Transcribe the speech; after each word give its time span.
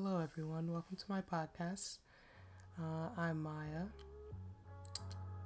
hello 0.00 0.20
everyone. 0.20 0.70
Welcome 0.70 0.96
to 0.96 1.04
my 1.08 1.20
podcast. 1.20 1.98
Uh, 2.78 3.08
I'm 3.16 3.42
Maya, 3.42 3.86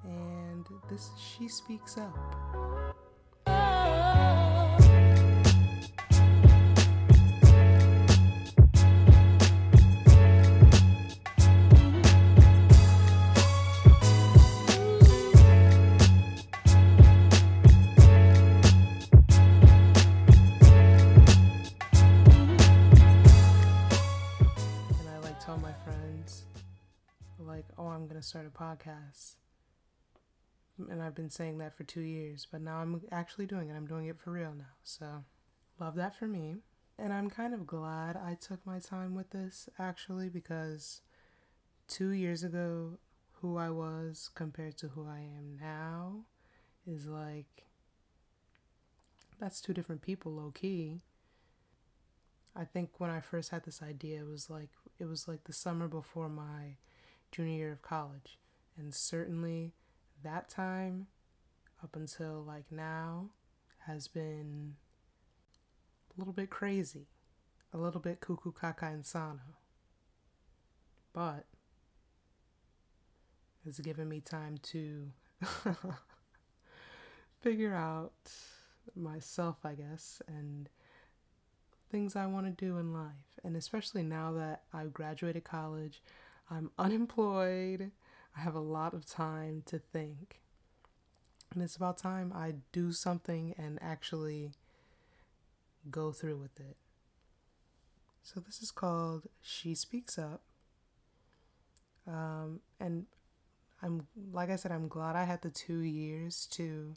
and 0.04 0.66
this 0.90 1.00
is 1.00 1.10
She 1.18 1.48
Speaks 1.48 1.96
Up. 1.96 2.91
Gonna 28.62 28.78
start 28.78 28.88
a 28.88 28.88
podcast. 28.88 29.34
And 30.90 31.02
I've 31.02 31.14
been 31.14 31.30
saying 31.30 31.58
that 31.58 31.74
for 31.74 31.84
two 31.84 32.00
years, 32.00 32.46
but 32.50 32.60
now 32.60 32.78
I'm 32.78 33.02
actually 33.12 33.46
doing 33.46 33.70
it. 33.70 33.76
I'm 33.76 33.86
doing 33.86 34.06
it 34.06 34.18
for 34.18 34.32
real 34.32 34.54
now. 34.56 34.74
So, 34.82 35.24
love 35.78 35.94
that 35.96 36.14
for 36.14 36.26
me. 36.26 36.56
And 36.98 37.12
I'm 37.12 37.30
kind 37.30 37.54
of 37.54 37.66
glad 37.66 38.16
I 38.16 38.34
took 38.34 38.64
my 38.66 38.78
time 38.78 39.14
with 39.14 39.30
this 39.30 39.68
actually 39.78 40.28
because 40.28 41.02
two 41.88 42.10
years 42.10 42.42
ago, 42.42 42.98
who 43.40 43.56
I 43.56 43.70
was 43.70 44.30
compared 44.34 44.76
to 44.78 44.88
who 44.88 45.06
I 45.08 45.18
am 45.18 45.58
now 45.60 46.26
is 46.86 47.06
like, 47.06 47.66
that's 49.40 49.60
two 49.60 49.74
different 49.74 50.02
people, 50.02 50.32
low 50.32 50.52
key. 50.52 51.00
I 52.54 52.64
think 52.64 52.90
when 52.98 53.10
I 53.10 53.20
first 53.20 53.50
had 53.50 53.64
this 53.64 53.82
idea, 53.82 54.20
it 54.20 54.28
was 54.28 54.50
like 54.50 54.70
it 55.00 55.06
was 55.06 55.26
like 55.26 55.44
the 55.44 55.52
summer 55.52 55.88
before 55.88 56.28
my 56.28 56.76
junior 57.32 57.56
year 57.56 57.72
of 57.72 57.82
college, 57.82 58.38
and 58.78 58.94
certainly 58.94 59.72
that 60.22 60.48
time 60.48 61.06
up 61.82 61.96
until 61.96 62.42
like 62.42 62.70
now 62.70 63.30
has 63.86 64.08
been 64.08 64.74
a 66.14 66.20
little 66.20 66.32
bit 66.32 66.50
crazy, 66.50 67.06
a 67.72 67.78
little 67.78 68.00
bit 68.00 68.20
cuckoo 68.20 68.52
caca 68.52 68.92
insano, 68.92 69.56
but 71.12 71.46
it's 73.66 73.80
given 73.80 74.08
me 74.08 74.20
time 74.20 74.58
to 74.62 75.10
figure 77.40 77.74
out 77.74 78.12
myself, 78.96 79.56
I 79.64 79.74
guess, 79.74 80.20
and 80.26 80.68
things 81.90 82.16
I 82.16 82.26
want 82.26 82.46
to 82.46 82.64
do 82.64 82.78
in 82.78 82.92
life. 82.92 83.38
And 83.44 83.56
especially 83.56 84.02
now 84.02 84.32
that 84.32 84.62
I've 84.72 84.92
graduated 84.92 85.44
college, 85.44 86.02
I'm 86.50 86.70
unemployed, 86.78 87.90
I 88.36 88.40
have 88.40 88.54
a 88.54 88.60
lot 88.60 88.94
of 88.94 89.06
time 89.06 89.62
to 89.66 89.78
think. 89.78 90.40
And 91.52 91.62
it's 91.62 91.76
about 91.76 91.98
time 91.98 92.32
I 92.34 92.54
do 92.72 92.92
something 92.92 93.54
and 93.58 93.78
actually 93.82 94.52
go 95.90 96.12
through 96.12 96.36
with 96.36 96.58
it. 96.58 96.76
So 98.22 98.40
this 98.40 98.62
is 98.62 98.70
called 98.70 99.24
She 99.42 99.74
Speaks 99.74 100.18
Up. 100.18 100.40
Um, 102.06 102.60
and 102.80 103.06
I'm, 103.82 104.06
like 104.32 104.48
I 104.48 104.56
said, 104.56 104.72
I'm 104.72 104.88
glad 104.88 105.16
I 105.16 105.24
had 105.24 105.42
the 105.42 105.50
two 105.50 105.80
years 105.80 106.46
to 106.52 106.94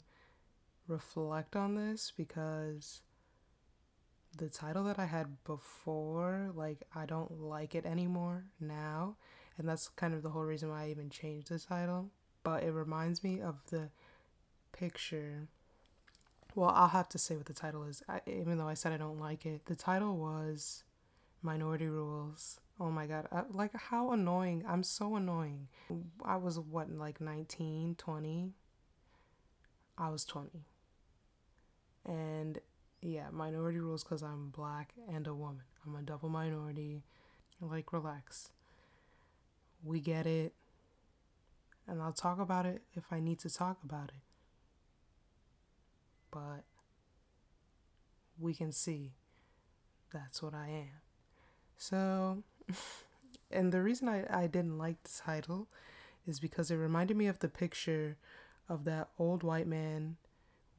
reflect 0.88 1.56
on 1.56 1.74
this 1.74 2.12
because 2.16 3.00
the 4.36 4.48
title 4.48 4.84
that 4.84 4.98
I 4.98 5.06
had 5.06 5.42
before, 5.44 6.50
like, 6.54 6.82
I 6.94 7.06
don't 7.06 7.40
like 7.40 7.74
it 7.74 7.84
anymore 7.86 8.44
now. 8.60 9.16
And 9.58 9.68
that's 9.68 9.88
kind 9.88 10.14
of 10.14 10.22
the 10.22 10.30
whole 10.30 10.44
reason 10.44 10.70
why 10.70 10.84
I 10.84 10.90
even 10.90 11.10
changed 11.10 11.48
the 11.48 11.58
title. 11.58 12.10
But 12.42 12.62
it 12.62 12.72
reminds 12.72 13.24
me 13.24 13.40
of 13.40 13.56
the 13.70 13.90
picture. 14.72 15.48
Well, 16.54 16.72
I'll 16.74 16.88
have 16.88 17.08
to 17.10 17.18
say 17.18 17.36
what 17.36 17.46
the 17.46 17.52
title 17.52 17.84
is, 17.84 18.02
I, 18.08 18.20
even 18.26 18.58
though 18.58 18.68
I 18.68 18.74
said 18.74 18.92
I 18.92 18.96
don't 18.96 19.18
like 19.18 19.44
it. 19.44 19.66
The 19.66 19.76
title 19.76 20.16
was 20.16 20.84
Minority 21.42 21.86
Rules. 21.86 22.60
Oh 22.78 22.90
my 22.90 23.06
god, 23.06 23.26
I, 23.32 23.42
like, 23.50 23.74
how 23.74 24.12
annoying. 24.12 24.64
I'm 24.68 24.82
so 24.82 25.16
annoying. 25.16 25.68
I 26.24 26.36
was, 26.36 26.58
what, 26.58 26.90
like 26.90 27.20
19, 27.20 27.94
20? 27.96 28.52
I 29.98 30.10
was 30.10 30.24
20. 30.24 30.50
And 32.06 32.58
yeah, 33.02 33.26
minority 33.32 33.80
rules 33.80 34.04
because 34.04 34.22
I'm 34.22 34.50
black 34.50 34.92
and 35.12 35.26
a 35.26 35.34
woman. 35.34 35.62
I'm 35.86 35.96
a 35.96 36.02
double 36.02 36.28
minority. 36.28 37.02
Like, 37.60 37.92
relax. 37.92 38.50
We 39.84 40.00
get 40.00 40.26
it. 40.26 40.54
And 41.88 42.02
I'll 42.02 42.12
talk 42.12 42.40
about 42.40 42.66
it 42.66 42.82
if 42.94 43.04
I 43.10 43.20
need 43.20 43.38
to 43.40 43.50
talk 43.50 43.78
about 43.84 44.08
it. 44.08 44.22
But 46.30 46.64
we 48.38 48.54
can 48.54 48.72
see 48.72 49.12
that's 50.12 50.42
what 50.42 50.54
I 50.54 50.68
am. 50.68 51.00
So, 51.76 52.42
and 53.50 53.72
the 53.72 53.82
reason 53.82 54.08
I, 54.08 54.24
I 54.30 54.46
didn't 54.46 54.78
like 54.78 55.02
the 55.02 55.22
title 55.24 55.68
is 56.26 56.40
because 56.40 56.70
it 56.70 56.76
reminded 56.76 57.16
me 57.16 57.26
of 57.26 57.38
the 57.38 57.48
picture 57.48 58.16
of 58.68 58.84
that 58.84 59.08
old 59.18 59.42
white 59.42 59.66
man 59.66 60.16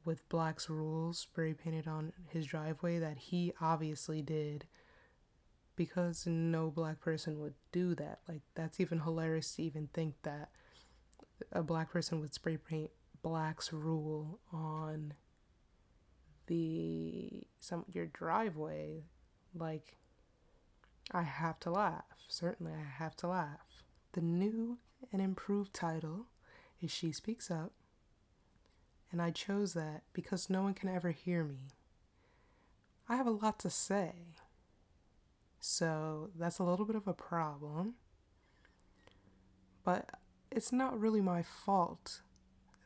with 0.04 0.28
Black's 0.28 0.68
rules 0.68 1.18
spray 1.18 1.54
painted 1.54 1.86
on 1.86 2.12
his 2.28 2.46
driveway 2.46 2.98
that 2.98 3.18
he 3.18 3.52
obviously 3.60 4.22
did 4.22 4.66
because 5.78 6.26
no 6.26 6.70
black 6.70 7.00
person 7.00 7.40
would 7.40 7.54
do 7.72 7.94
that. 7.94 8.18
Like 8.28 8.42
that's 8.54 8.80
even 8.80 9.00
hilarious 9.00 9.54
to 9.54 9.62
even 9.62 9.88
think 9.94 10.16
that 10.24 10.50
a 11.52 11.62
black 11.62 11.90
person 11.90 12.20
would 12.20 12.34
spray 12.34 12.56
paint 12.56 12.90
Black's 13.22 13.72
rule 13.72 14.40
on 14.52 15.14
the 16.48 17.44
some 17.60 17.84
your 17.88 18.06
driveway. 18.06 19.04
Like 19.54 19.96
I 21.12 21.22
have 21.22 21.60
to 21.60 21.70
laugh. 21.70 22.04
Certainly 22.26 22.72
I 22.72 22.98
have 22.98 23.14
to 23.18 23.28
laugh. 23.28 23.84
The 24.12 24.20
new 24.20 24.78
and 25.12 25.22
improved 25.22 25.72
title 25.72 26.26
is 26.82 26.90
She 26.90 27.12
Speaks 27.12 27.52
Up 27.52 27.72
and 29.12 29.22
I 29.22 29.30
chose 29.30 29.74
that 29.74 30.02
because 30.12 30.50
no 30.50 30.62
one 30.62 30.74
can 30.74 30.88
ever 30.88 31.12
hear 31.12 31.44
me. 31.44 31.70
I 33.08 33.16
have 33.16 33.26
a 33.26 33.30
lot 33.30 33.58
to 33.60 33.70
say, 33.70 34.34
so 35.60 36.30
that's 36.38 36.58
a 36.58 36.64
little 36.64 36.84
bit 36.84 36.96
of 36.96 37.06
a 37.06 37.14
problem, 37.14 37.94
but 39.84 40.08
it's 40.50 40.72
not 40.72 40.98
really 40.98 41.20
my 41.20 41.42
fault 41.42 42.22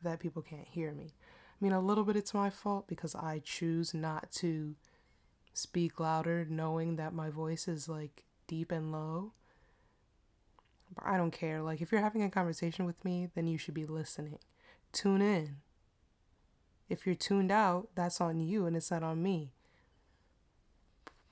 that 0.02 0.20
people 0.20 0.42
can't 0.42 0.68
hear 0.68 0.92
me. 0.92 1.14
I 1.14 1.64
mean, 1.64 1.72
a 1.72 1.80
little 1.80 2.04
bit 2.04 2.16
it's 2.16 2.34
my 2.34 2.50
fault 2.50 2.88
because 2.88 3.14
I 3.14 3.40
choose 3.44 3.94
not 3.94 4.32
to 4.32 4.74
speak 5.52 6.00
louder 6.00 6.46
knowing 6.48 6.96
that 6.96 7.12
my 7.12 7.30
voice 7.30 7.68
is 7.68 7.88
like 7.88 8.24
deep 8.46 8.72
and 8.72 8.90
low. 8.90 9.32
But 10.94 11.06
I 11.06 11.16
don't 11.16 11.30
care. 11.30 11.62
Like, 11.62 11.80
if 11.80 11.90
you're 11.90 12.02
having 12.02 12.22
a 12.22 12.30
conversation 12.30 12.84
with 12.84 13.04
me, 13.04 13.28
then 13.34 13.46
you 13.46 13.56
should 13.56 13.74
be 13.74 13.86
listening. 13.86 14.38
Tune 14.92 15.22
in. 15.22 15.56
If 16.88 17.06
you're 17.06 17.14
tuned 17.14 17.50
out, 17.50 17.88
that's 17.94 18.20
on 18.20 18.40
you 18.40 18.66
and 18.66 18.76
it's 18.76 18.90
not 18.90 19.02
on 19.02 19.22
me. 19.22 19.52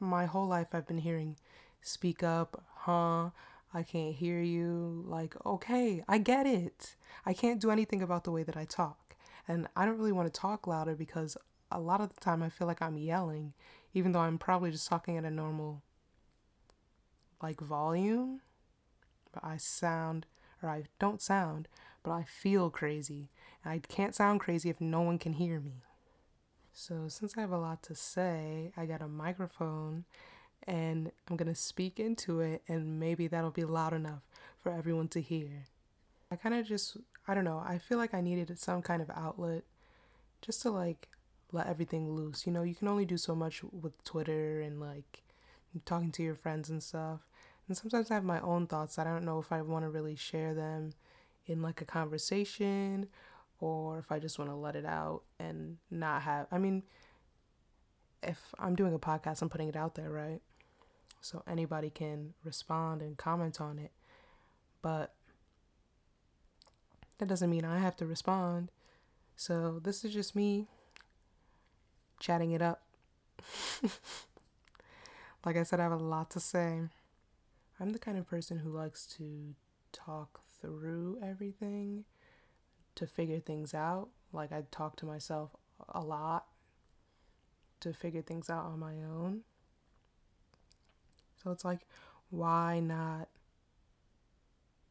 My 0.01 0.25
whole 0.25 0.49
life 0.49 0.69
I've 0.73 0.87
been 0.87 0.99
hearing 0.99 1.37
speak 1.83 2.23
up, 2.23 2.65
huh? 2.75 3.31
I 3.73 3.83
can't 3.83 4.15
hear 4.15 4.41
you. 4.41 5.05
Like, 5.07 5.35
okay, 5.47 6.03
I 6.09 6.19
get 6.19 6.47
it. 6.47 6.97
I 7.25 7.35
can't 7.35 7.61
do 7.61 7.71
anything 7.71 8.03
about 8.03 8.25
the 8.25 8.31
way 8.31 8.43
that 8.43 8.57
I 8.57 8.65
talk. 8.65 9.15
And 9.47 9.69
I 9.77 9.85
don't 9.85 9.99
really 9.99 10.13
want 10.13 10.33
to 10.33 10.41
talk 10.41 10.67
louder 10.67 10.95
because 10.95 11.37
a 11.71 11.79
lot 11.81 12.01
of 12.01 12.15
the 12.15 12.21
time 12.21 12.43
I 12.43 12.49
feel 12.49 12.67
like 12.67 12.83
I'm 12.83 12.97
yelling, 12.97 13.53
even 13.95 14.13
though 14.13 14.21
I'm 14.21 14.39
probably 14.39 14.71
just 14.71 14.89
talking 14.89 15.17
at 15.17 15.25
a 15.25 15.31
normal, 15.31 15.83
like, 17.43 17.61
volume. 17.61 18.41
But 19.33 19.45
I 19.45 19.59
sound, 19.59 20.27
or 20.63 20.71
I 20.71 20.85
don't 20.99 21.23
sound, 21.23 21.69
but 22.03 22.11
I 22.11 22.25
feel 22.25 22.71
crazy. 22.71 23.31
And 23.65 23.73
I 23.73 23.79
can't 23.79 24.15
sound 24.15 24.41
crazy 24.41 24.71
if 24.71 24.81
no 24.81 25.03
one 25.03 25.19
can 25.19 25.35
hear 25.35 25.61
me. 25.61 25.83
So, 26.73 27.09
since 27.09 27.37
I 27.37 27.41
have 27.41 27.53
a 27.53 27.59
lot 27.59 27.83
to 27.85 27.95
say, 27.95 28.73
I 28.77 28.87
got 28.87 29.03
a 29.03 29.09
microphone 29.09 30.05
and 30.67 31.11
I'm 31.29 31.37
to 31.39 31.55
speak 31.55 31.99
into 31.99 32.41
it, 32.41 32.63
and 32.69 33.01
maybe 33.01 33.27
that'll 33.27 33.51
be 33.51 33.65
loud 33.65 33.93
enough 33.93 34.23
for 34.63 34.73
everyone 34.73 35.09
to 35.09 35.21
hear. 35.21 35.65
I 36.31 36.37
kind 36.37 36.55
of 36.55 36.67
just, 36.67 36.97
I 37.27 37.35
don't 37.35 37.45
know, 37.45 37.63
I 37.65 37.79
feel 37.79 37.99
like 37.99 38.15
I 38.15 38.21
needed 38.21 38.57
some 38.59 38.83
kind 38.83 39.03
of 39.03 39.11
outlet 39.11 39.65
just 40.43 40.63
to 40.63 40.71
like 40.71 41.09
let 41.53 41.67
everything 41.67 42.13
loose. 42.13 42.47
You 42.47 42.53
know, 42.53 42.63
you 42.63 42.75
can 42.75 42.89
only 42.89 43.05
do 43.05 43.17
so 43.17 43.35
much 43.35 43.63
with 43.65 44.03
Twitter 44.05 44.61
and 44.61 44.81
like 44.81 45.23
talking 45.85 46.13
to 46.13 46.23
your 46.23 46.35
friends 46.35 46.71
and 46.71 46.83
stuff. 46.83 47.21
And 47.67 47.77
sometimes 47.77 48.11
I 48.11 48.15
have 48.15 48.25
my 48.25 48.41
own 48.41 48.67
thoughts. 48.67 48.99
I 48.99 49.05
don't 49.05 49.25
know 49.25 49.39
if 49.39 49.53
I 49.53 49.63
want 49.63 49.85
to 49.85 49.91
really 49.91 50.17
share 50.17 50.55
them 50.55 50.93
in 51.47 51.63
like 51.63 51.81
a 51.81 51.85
conversation 51.85 53.09
or 53.61 53.99
if 53.99 54.11
I 54.11 54.19
just 54.19 54.39
want 54.39 54.51
to 54.51 54.55
let 54.55 54.77
it 54.77 54.87
out 54.87 55.23
and 55.39 55.77
not 55.91 56.23
have. 56.23 56.47
I 56.51 56.59
mean, 56.59 56.83
if 58.23 58.55
I'm 58.59 58.75
doing 58.75 58.95
a 58.95 58.99
podcast, 58.99 59.43
I'm 59.43 59.49
putting 59.49 59.69
it 59.69 59.77
out 59.77 59.95
there, 59.95 60.11
right? 60.11 60.41
so 61.21 61.43
anybody 61.47 61.91
can 61.91 62.35
respond 62.45 63.03
and 63.03 63.17
comment 63.17 63.61
on 63.61 63.79
it. 63.79 63.93
But 64.83 65.15
that 67.19 67.29
doesn't 67.29 67.51
mean 67.51 67.65
I 67.65 67.79
have 67.79 67.97
to 67.97 68.07
respond. 68.07 68.71
So 69.37 69.79
this 69.83 70.05
is 70.05 70.13
just 70.13 70.35
me 70.35 70.67
chatting 72.19 72.53
it 72.53 72.63
up. 72.63 72.83
like 75.45 75.57
I 75.57 75.63
said, 75.63 75.81
I 75.81 75.85
have 75.85 75.93
a 75.93 75.97
lot 75.97 76.31
to 76.31 76.41
say. 76.41 76.81
I'm 77.79 77.91
the 77.91 77.99
kind 77.99 78.19
of 78.19 78.29
person 78.29 78.59
who 78.59 78.71
likes 78.71 79.07
to 79.19 79.55
talk 79.93 80.41
through 80.61 81.19
everything 81.23 82.05
to 82.97 83.07
figure 83.07 83.41
things 83.41 83.75
out. 83.75 84.09
Like 84.33 84.53
I 84.53 84.65
talk 84.71 84.97
to 84.97 85.07
myself 85.07 85.51
a 85.89 86.01
lot 86.01 86.47
to 87.81 87.93
figure 87.93 88.23
things 88.23 88.51
out 88.51 88.65
on 88.67 88.79
my 88.79 88.95
own. 89.03 89.41
So 91.43 91.51
it's 91.51 91.65
like, 91.65 91.81
why 92.29 92.81
not 92.81 93.29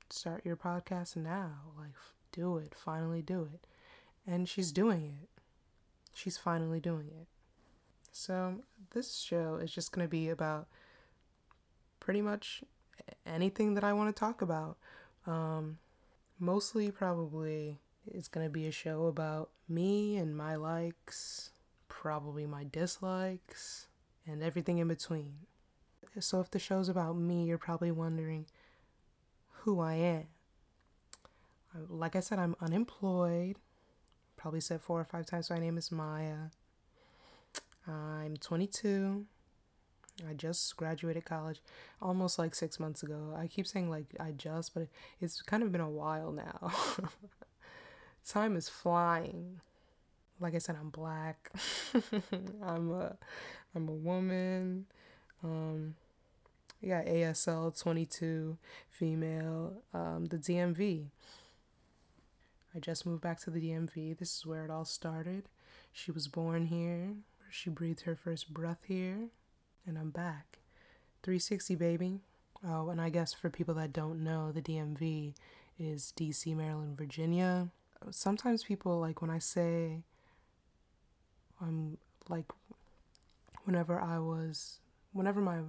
start 0.09 0.45
your 0.45 0.55
podcast 0.55 1.15
now? 1.15 1.51
Like, 1.77 1.93
do 2.31 2.57
it. 2.57 2.73
Finally 2.75 3.21
do 3.21 3.47
it. 3.53 3.65
And 4.25 4.49
she's 4.49 4.71
doing 4.71 5.17
it. 5.21 5.29
She's 6.13 6.37
finally 6.37 6.79
doing 6.79 7.07
it. 7.07 7.27
So, 8.11 8.63
this 8.91 9.19
show 9.19 9.55
is 9.55 9.71
just 9.71 9.91
going 9.91 10.05
to 10.05 10.09
be 10.09 10.29
about 10.29 10.67
pretty 11.99 12.21
much 12.21 12.63
anything 13.25 13.75
that 13.75 13.83
I 13.83 13.93
want 13.93 14.13
to 14.13 14.19
talk 14.19 14.41
about. 14.41 14.77
Um, 15.27 15.77
mostly, 16.39 16.91
probably, 16.91 17.77
it's 18.13 18.27
going 18.27 18.45
to 18.45 18.51
be 18.51 18.67
a 18.67 18.71
show 18.71 19.07
about 19.07 19.49
me 19.67 20.17
and 20.17 20.35
my 20.35 20.55
likes, 20.55 21.51
probably 21.87 22.45
my 22.45 22.63
dislikes, 22.63 23.87
and 24.25 24.43
everything 24.43 24.77
in 24.77 24.87
between. 24.87 25.33
So, 26.19 26.39
if 26.39 26.49
the 26.49 26.59
show's 26.59 26.89
about 26.89 27.17
me, 27.17 27.45
you're 27.45 27.57
probably 27.57 27.91
wondering 27.91 28.47
who 29.61 29.79
I 29.79 29.93
am. 29.93 30.27
Uh, 31.75 31.81
like 31.87 32.15
I 32.15 32.19
said, 32.19 32.39
I'm 32.39 32.55
unemployed. 32.59 33.57
Probably 34.37 34.61
said 34.61 34.81
four 34.81 34.99
or 34.99 35.05
five 35.05 35.25
times 35.25 35.49
my 35.49 35.59
name 35.59 35.77
is 35.77 35.91
Maya. 35.91 36.49
I'm 37.87 38.37
22. 38.37 39.25
I 40.27 40.33
just 40.33 40.75
graduated 40.75 41.25
college 41.25 41.61
almost 42.01 42.39
like 42.39 42.55
six 42.55 42.79
months 42.79 43.03
ago. 43.03 43.35
I 43.37 43.47
keep 43.47 43.67
saying 43.67 43.89
like 43.89 44.15
I 44.19 44.31
just, 44.31 44.73
but 44.73 44.87
it's 45.21 45.41
kind 45.41 45.63
of 45.63 45.71
been 45.71 45.81
a 45.81 45.89
while 45.89 46.31
now. 46.31 46.71
Time 48.27 48.55
is 48.55 48.69
flying. 48.69 49.61
Like 50.39 50.55
I 50.55 50.59
said, 50.59 50.77
I'm 50.79 50.89
black. 50.89 51.51
I'm 52.63 52.91
a 52.91 53.17
I'm 53.75 53.87
a 53.87 53.93
woman. 53.93 54.85
Um, 55.43 55.95
yeah, 56.81 57.03
ASL 57.03 57.77
22, 57.79 58.57
female, 58.89 59.81
um, 59.93 60.25
the 60.25 60.37
DMV. 60.37 61.07
I 62.75 62.79
just 62.79 63.05
moved 63.05 63.21
back 63.21 63.39
to 63.41 63.49
the 63.49 63.59
DMV. 63.59 64.17
This 64.17 64.37
is 64.37 64.45
where 64.45 64.63
it 64.63 64.71
all 64.71 64.85
started. 64.85 65.49
She 65.91 66.11
was 66.11 66.27
born 66.27 66.67
here. 66.67 67.15
She 67.49 67.69
breathed 67.69 68.01
her 68.01 68.15
first 68.15 68.53
breath 68.53 68.83
here, 68.87 69.29
and 69.85 69.97
I'm 69.97 70.11
back. 70.11 70.59
360, 71.23 71.75
baby. 71.75 72.19
Oh, 72.65 72.89
and 72.89 73.01
I 73.01 73.09
guess 73.09 73.33
for 73.33 73.49
people 73.49 73.73
that 73.75 73.91
don't 73.91 74.23
know, 74.23 74.51
the 74.51 74.61
DMV 74.61 75.33
is 75.77 76.13
DC, 76.17 76.55
Maryland, 76.55 76.97
Virginia. 76.97 77.69
Sometimes 78.11 78.63
people, 78.63 78.99
like 78.99 79.21
when 79.21 79.29
I 79.29 79.39
say, 79.39 80.03
I'm 81.61 81.97
like, 82.27 82.45
whenever 83.65 83.99
I 83.99 84.19
was, 84.19 84.79
whenever 85.11 85.41
my 85.41 85.59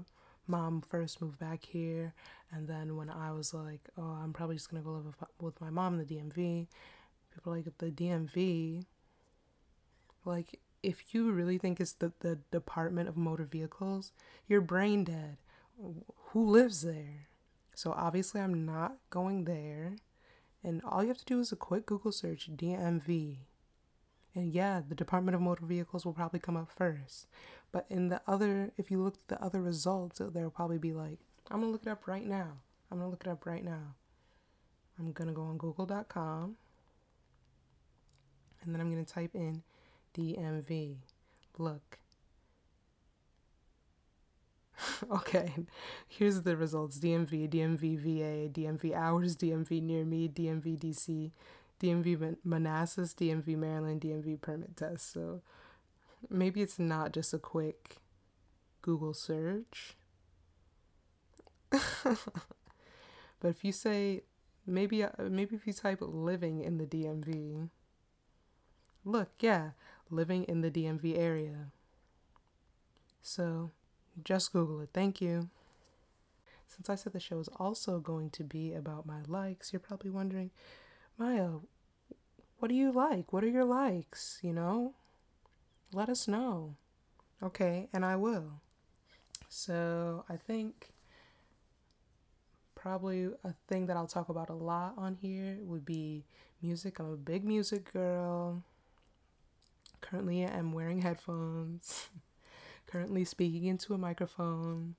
mom 0.47 0.81
first 0.81 1.21
moved 1.21 1.38
back 1.38 1.65
here, 1.65 2.15
and 2.53 2.69
then 2.69 2.97
when 2.97 3.11
I 3.11 3.32
was 3.32 3.53
like, 3.53 3.88
oh, 3.99 4.19
I'm 4.23 4.32
probably 4.32 4.56
just 4.56 4.71
gonna 4.71 4.82
go 4.82 4.93
live 4.93 5.06
with, 5.06 5.17
with 5.41 5.61
my 5.61 5.71
mom 5.71 5.99
in 5.99 6.06
the 6.06 6.15
DMV, 6.15 6.67
people 7.35 7.53
like 7.53 7.67
the 7.79 7.91
DMV, 7.91 8.85
like 10.25 10.61
if 10.82 11.15
you 11.15 11.31
really 11.31 11.59
think 11.59 11.81
it's 11.81 11.93
the, 11.93 12.12
the 12.21 12.38
Department 12.50 13.09
of 13.09 13.17
Motor 13.17 13.44
Vehicles, 13.44 14.12
you're 14.49 14.61
brain 14.61 15.05
dead. 15.05 15.37
Who 16.29 16.49
lives 16.49 16.82
there? 16.82 17.29
So 17.75 17.93
obviously, 17.93 18.41
I'm 18.41 18.67
not 18.67 18.97
going 19.11 19.44
there. 19.44 19.97
And 20.62 20.82
all 20.84 21.02
you 21.02 21.08
have 21.08 21.18
to 21.18 21.24
do 21.24 21.40
is 21.40 21.52
a 21.52 21.56
quick 21.56 21.86
Google 21.86 22.12
search 22.12 22.50
DMV. 22.54 23.38
And 24.34 24.52
yeah, 24.52 24.80
the 24.86 24.94
Department 24.94 25.34
of 25.34 25.40
Motor 25.40 25.66
Vehicles 25.66 26.04
will 26.04 26.12
probably 26.12 26.40
come 26.40 26.56
up 26.56 26.70
first. 26.70 27.26
But 27.72 27.86
in 27.88 28.08
the 28.08 28.20
other, 28.26 28.72
if 28.76 28.90
you 28.90 29.02
look 29.02 29.14
at 29.14 29.28
the 29.28 29.44
other 29.44 29.60
results, 29.62 30.20
there'll 30.22 30.50
probably 30.50 30.78
be 30.78 30.92
like, 30.92 31.18
I'm 31.50 31.60
gonna 31.60 31.72
look 31.72 31.82
it 31.82 31.88
up 31.88 32.06
right 32.06 32.26
now. 32.26 32.58
I'm 32.90 32.98
gonna 32.98 33.10
look 33.10 33.24
it 33.24 33.30
up 33.30 33.46
right 33.46 33.64
now. 33.64 33.94
I'm 34.98 35.12
gonna 35.12 35.32
go 35.32 35.42
on 35.42 35.56
google.com 35.56 36.56
and 38.62 38.74
then 38.74 38.80
I'm 38.80 38.90
gonna 38.90 39.04
type 39.04 39.34
in 39.34 39.62
DMV. 40.14 40.96
Look. 41.58 41.98
Okay, 45.11 45.52
here's 46.08 46.43
the 46.43 46.56
results 46.56 46.99
DMV, 46.99 47.49
DMV 47.49 47.99
VA, 47.99 48.49
DMV 48.49 48.94
hours, 48.94 49.37
DMV 49.37 49.82
near 49.82 50.05
me, 50.05 50.29
DMV 50.29 50.79
DC, 50.79 51.31
DMV 51.81 52.37
Manassas, 52.44 53.14
DMV 53.14 53.56
Maryland, 53.56 54.00
DMV 54.00 54.41
permit 54.41 54.76
test. 54.76 55.12
So 55.12 55.43
maybe 56.29 56.62
it's 56.62 56.79
not 56.79 57.12
just 57.12 57.32
a 57.32 57.38
quick 57.38 57.97
Google 58.82 59.14
search. 59.14 59.97
but 61.70 62.19
if 63.44 63.64
you 63.64 63.73
say 63.73 64.23
maybe 64.67 65.05
uh, 65.05 65.11
maybe 65.29 65.56
if 65.56 65.67
you 65.67 65.73
type 65.73 65.99
living 66.00 66.62
in 66.62 66.79
the 66.79 66.87
DMV, 66.87 67.69
look, 69.05 69.31
yeah, 69.41 69.70
living 70.11 70.44
in 70.44 70.61
the 70.61 70.70
DMV 70.70 71.17
area. 71.17 71.70
So 73.23 73.70
just 74.24 74.52
Google 74.52 74.80
it. 74.80 74.90
Thank 74.92 75.20
you. 75.20 75.48
Since 76.68 76.88
I 76.88 76.94
said 76.94 77.12
the 77.12 77.20
show 77.20 77.40
is 77.40 77.48
also 77.56 77.98
going 77.98 78.30
to 78.30 78.44
be 78.44 78.74
about 78.74 79.06
my 79.06 79.20
likes, 79.26 79.72
you're 79.72 79.80
probably 79.80 80.10
wondering, 80.10 80.50
Maya, 81.18 81.50
what 82.58 82.68
do 82.68 82.74
you 82.74 82.92
like? 82.92 83.32
What 83.32 83.42
are 83.42 83.48
your 83.48 83.64
likes? 83.64 84.38
You 84.42 84.52
know? 84.52 84.94
Let 85.92 86.08
us 86.08 86.28
know. 86.28 86.76
Okay, 87.42 87.88
and 87.92 88.04
I 88.04 88.16
will. 88.16 88.60
So 89.48 90.24
I 90.28 90.36
think 90.36 90.90
probably 92.74 93.30
a 93.44 93.54
thing 93.68 93.86
that 93.86 93.96
I'll 93.96 94.06
talk 94.06 94.29
about 94.29 94.48
a 94.48 94.55
lot 94.55 94.94
on 94.96 95.17
here 95.20 95.58
would 95.62 95.84
be 95.84 96.24
music. 96.62 96.98
I'm 96.98 97.12
a 97.12 97.17
big 97.17 97.44
music 97.44 97.93
girl. 97.93 98.62
Currently, 100.00 100.46
I'm 100.46 100.72
wearing 100.72 101.02
headphones. 101.02 102.08
Currently, 102.91 103.25
speaking 103.25 103.67
into 103.67 103.94
a 103.94 103.99
microphone. 103.99 104.97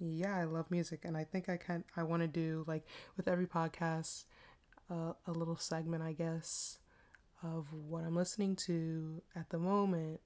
Yeah, 0.00 0.36
I 0.36 0.44
love 0.44 0.68
music, 0.68 1.04
and 1.04 1.16
I 1.16 1.22
think 1.22 1.48
I 1.48 1.56
can. 1.56 1.84
I 1.96 2.02
want 2.02 2.22
to 2.22 2.26
do 2.26 2.64
like 2.66 2.84
with 3.16 3.28
every 3.28 3.46
podcast, 3.46 4.24
uh, 4.90 5.12
a 5.28 5.32
little 5.32 5.56
segment, 5.56 6.02
I 6.02 6.12
guess, 6.12 6.78
of 7.42 7.72
what 7.72 8.02
I'm 8.02 8.16
listening 8.16 8.56
to 8.66 9.22
at 9.36 9.50
the 9.50 9.58
moment. 9.58 10.20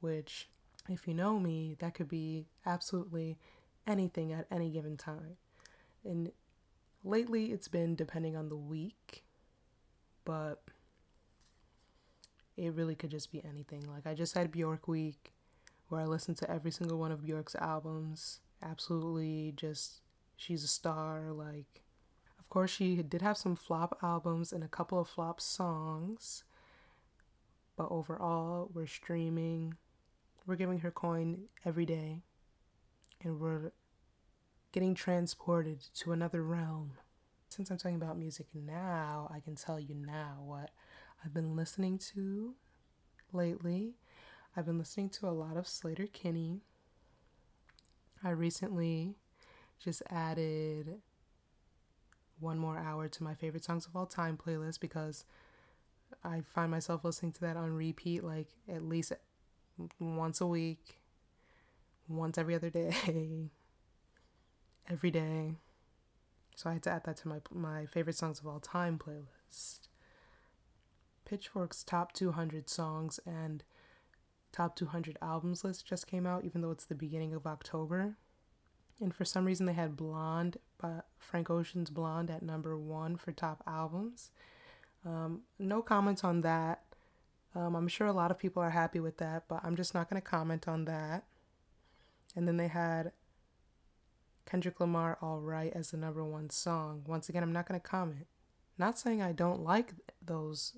Which, 0.00 0.48
if 0.88 1.06
you 1.06 1.14
know 1.14 1.38
me, 1.38 1.76
that 1.78 1.94
could 1.94 2.08
be 2.08 2.46
absolutely 2.66 3.38
anything 3.86 4.32
at 4.32 4.46
any 4.50 4.70
given 4.70 4.96
time. 4.96 5.36
And 6.04 6.32
lately, 7.04 7.52
it's 7.52 7.68
been 7.68 7.94
depending 7.94 8.34
on 8.34 8.48
the 8.48 8.56
week, 8.56 9.22
but 10.24 10.62
it 12.56 12.74
really 12.74 12.96
could 12.96 13.10
just 13.10 13.30
be 13.30 13.40
anything. 13.44 13.84
Like 13.88 14.06
I 14.06 14.14
just 14.14 14.34
had 14.34 14.50
Bjork 14.50 14.88
week 14.88 15.32
where 15.90 16.00
I 16.00 16.04
listened 16.04 16.36
to 16.38 16.50
every 16.50 16.70
single 16.70 16.98
one 16.98 17.12
of 17.12 17.22
Bjork's 17.22 17.54
albums. 17.56 18.40
Absolutely 18.62 19.52
just 19.56 20.00
she's 20.36 20.64
a 20.64 20.68
star 20.68 21.32
like 21.32 21.82
of 22.38 22.48
course 22.48 22.70
she 22.70 22.96
did 23.02 23.22
have 23.22 23.36
some 23.36 23.54
flop 23.56 23.98
albums 24.02 24.52
and 24.52 24.64
a 24.64 24.68
couple 24.68 24.98
of 24.98 25.08
flop 25.08 25.40
songs. 25.40 26.44
But 27.76 27.88
overall, 27.90 28.70
we're 28.74 28.86
streaming. 28.86 29.74
We're 30.46 30.56
giving 30.56 30.80
her 30.80 30.90
coin 30.90 31.44
every 31.64 31.86
day. 31.86 32.22
And 33.22 33.38
we're 33.40 33.72
getting 34.72 34.94
transported 34.94 35.80
to 35.94 36.12
another 36.12 36.42
realm. 36.42 36.92
Since 37.48 37.70
I'm 37.70 37.78
talking 37.78 37.96
about 37.96 38.18
music 38.18 38.46
now, 38.54 39.30
I 39.34 39.40
can 39.40 39.54
tell 39.54 39.80
you 39.80 39.94
now 39.94 40.42
what 40.44 40.70
I've 41.24 41.34
been 41.34 41.56
listening 41.56 41.98
to 42.14 42.54
lately. 43.32 43.94
I've 44.56 44.66
been 44.66 44.78
listening 44.78 45.10
to 45.10 45.28
a 45.28 45.30
lot 45.30 45.56
of 45.56 45.66
Sleater-Kinney. 45.66 46.60
I 48.22 48.30
recently 48.30 49.14
just 49.82 50.02
added 50.10 51.00
one 52.40 52.58
more 52.58 52.78
hour 52.78 53.08
to 53.08 53.22
my 53.22 53.34
favorite 53.34 53.64
songs 53.64 53.86
of 53.86 53.94
all 53.94 54.06
time 54.06 54.36
playlist 54.36 54.80
because 54.80 55.24
I 56.24 56.40
find 56.40 56.70
myself 56.70 57.04
listening 57.04 57.32
to 57.32 57.40
that 57.42 57.56
on 57.56 57.72
repeat 57.72 58.24
like 58.24 58.48
at 58.68 58.82
least 58.82 59.12
once 59.98 60.40
a 60.40 60.46
week, 60.46 60.98
once 62.08 62.36
every 62.36 62.54
other 62.54 62.70
day, 62.70 63.50
every 64.88 65.10
day. 65.10 65.52
So 66.56 66.68
I 66.68 66.74
had 66.74 66.82
to 66.84 66.90
add 66.90 67.04
that 67.04 67.16
to 67.18 67.28
my 67.28 67.40
my 67.50 67.86
favorite 67.86 68.16
songs 68.16 68.40
of 68.40 68.46
all 68.46 68.60
time 68.60 68.98
playlist. 68.98 69.88
Pitchfork's 71.24 71.84
top 71.84 72.12
200 72.12 72.68
songs 72.68 73.20
and 73.24 73.62
top 74.52 74.76
200 74.76 75.16
albums 75.22 75.64
list 75.64 75.86
just 75.86 76.06
came 76.06 76.26
out, 76.26 76.44
even 76.44 76.60
though 76.60 76.70
it's 76.70 76.84
the 76.84 76.94
beginning 76.94 77.34
of 77.34 77.46
October. 77.46 78.16
And 79.00 79.14
for 79.14 79.24
some 79.24 79.44
reason, 79.44 79.66
they 79.66 79.72
had 79.72 79.96
Blonde, 79.96 80.58
by 80.78 81.00
Frank 81.18 81.48
Ocean's 81.50 81.90
Blonde 81.90 82.30
at 82.30 82.42
number 82.42 82.76
one 82.76 83.16
for 83.16 83.32
top 83.32 83.62
albums. 83.66 84.30
Um, 85.06 85.42
no 85.58 85.80
comments 85.80 86.22
on 86.24 86.42
that. 86.42 86.82
Um, 87.54 87.74
I'm 87.74 87.88
sure 87.88 88.06
a 88.06 88.12
lot 88.12 88.30
of 88.30 88.38
people 88.38 88.62
are 88.62 88.70
happy 88.70 89.00
with 89.00 89.16
that, 89.18 89.44
but 89.48 89.60
I'm 89.64 89.74
just 89.74 89.94
not 89.94 90.08
going 90.08 90.20
to 90.20 90.28
comment 90.28 90.68
on 90.68 90.84
that. 90.84 91.24
And 92.36 92.46
then 92.46 92.58
they 92.58 92.68
had 92.68 93.12
Kendrick 94.46 94.78
Lamar 94.78 95.18
All 95.20 95.40
Right 95.40 95.72
as 95.74 95.90
the 95.90 95.96
number 95.96 96.24
one 96.24 96.50
song. 96.50 97.02
Once 97.06 97.28
again, 97.28 97.42
I'm 97.42 97.52
not 97.52 97.66
going 97.66 97.80
to 97.80 97.86
comment. 97.86 98.26
Not 98.78 98.98
saying 98.98 99.20
I 99.20 99.32
don't 99.32 99.64
like 99.64 99.94
those 100.24 100.76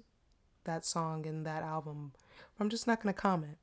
that 0.65 0.85
song 0.85 1.27
and 1.27 1.45
that 1.45 1.63
album. 1.63 2.13
I'm 2.59 2.69
just 2.69 2.87
not 2.87 3.03
going 3.03 3.15
to 3.15 3.21
comment. 3.21 3.59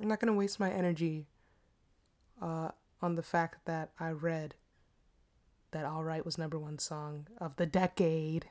I'm 0.00 0.08
not 0.08 0.20
going 0.20 0.32
to 0.32 0.38
waste 0.38 0.58
my 0.58 0.70
energy 0.70 1.26
uh, 2.40 2.70
on 3.00 3.14
the 3.14 3.22
fact 3.22 3.64
that 3.66 3.90
I 4.00 4.10
read 4.10 4.54
that 5.72 5.84
All 5.84 6.04
Right 6.04 6.24
was 6.24 6.38
number 6.38 6.58
one 6.58 6.78
song 6.78 7.26
of 7.38 7.56
the 7.56 7.66
decade 7.66 8.46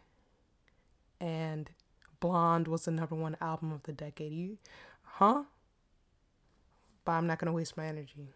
and 1.20 1.70
Blonde 2.20 2.68
was 2.68 2.86
the 2.86 2.92
number 2.92 3.16
one 3.16 3.38
album 3.42 3.72
of 3.72 3.84
the 3.84 3.94
decade. 3.94 4.34
You, 4.34 4.58
huh? 5.04 5.44
But 7.06 7.14
I'm 7.14 7.28
not 7.28 7.40
going 7.40 7.48
to 7.48 7.54
waste 7.54 7.78
my 7.78 7.86
energy. 7.86 8.30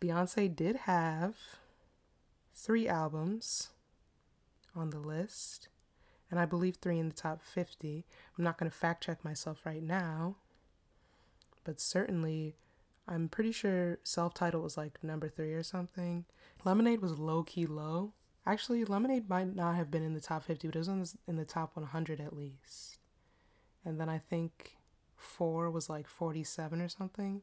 Beyonce 0.00 0.54
did 0.54 0.76
have 0.76 1.36
three 2.54 2.88
albums 2.88 3.70
on 4.74 4.90
the 4.90 4.98
list 4.98 5.68
and 6.30 6.38
I 6.38 6.46
believe 6.46 6.76
three 6.76 6.98
in 6.98 7.08
the 7.08 7.14
top 7.14 7.42
50. 7.42 8.04
I'm 8.38 8.44
not 8.44 8.58
going 8.58 8.70
to 8.70 8.76
fact 8.76 9.04
check 9.04 9.24
myself 9.24 9.66
right 9.66 9.82
now, 9.82 10.36
but 11.64 11.80
certainly 11.80 12.56
I'm 13.08 13.28
pretty 13.28 13.52
sure 13.52 13.98
self 14.04 14.34
titled 14.34 14.62
was 14.62 14.76
like 14.76 15.02
number 15.02 15.28
three 15.28 15.52
or 15.52 15.62
something. 15.62 16.24
Lemonade 16.64 17.02
was 17.02 17.18
low 17.18 17.42
key 17.42 17.66
low. 17.66 18.12
Actually, 18.46 18.84
Lemonade 18.84 19.28
might 19.28 19.54
not 19.54 19.76
have 19.76 19.90
been 19.90 20.02
in 20.02 20.14
the 20.14 20.20
top 20.20 20.44
50, 20.44 20.68
but 20.68 20.76
it 20.76 20.86
was 20.86 21.16
in 21.26 21.36
the 21.36 21.44
top 21.44 21.76
100 21.76 22.20
at 22.20 22.36
least. 22.36 22.98
And 23.84 24.00
then 24.00 24.08
I 24.08 24.18
think 24.18 24.76
four 25.16 25.70
was 25.70 25.90
like 25.90 26.06
47 26.06 26.80
or 26.80 26.88
something, 26.88 27.42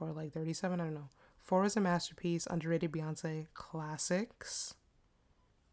or 0.00 0.10
like 0.10 0.32
37, 0.32 0.80
I 0.80 0.84
don't 0.84 0.94
know. 0.94 1.08
Four 1.40 1.64
is 1.64 1.76
a 1.76 1.80
masterpiece, 1.80 2.46
underrated 2.50 2.92
Beyonce 2.92 3.46
classics. 3.54 4.74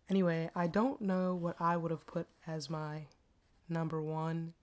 Anyway, 0.10 0.50
I 0.56 0.68
don't 0.68 1.02
know 1.02 1.36
what 1.36 1.56
I 1.60 1.78
would 1.78 1.92
have 1.92 2.08
put 2.08 2.28
as 2.48 2.70
my 2.70 3.08
number 3.68 4.02
one 4.02 4.54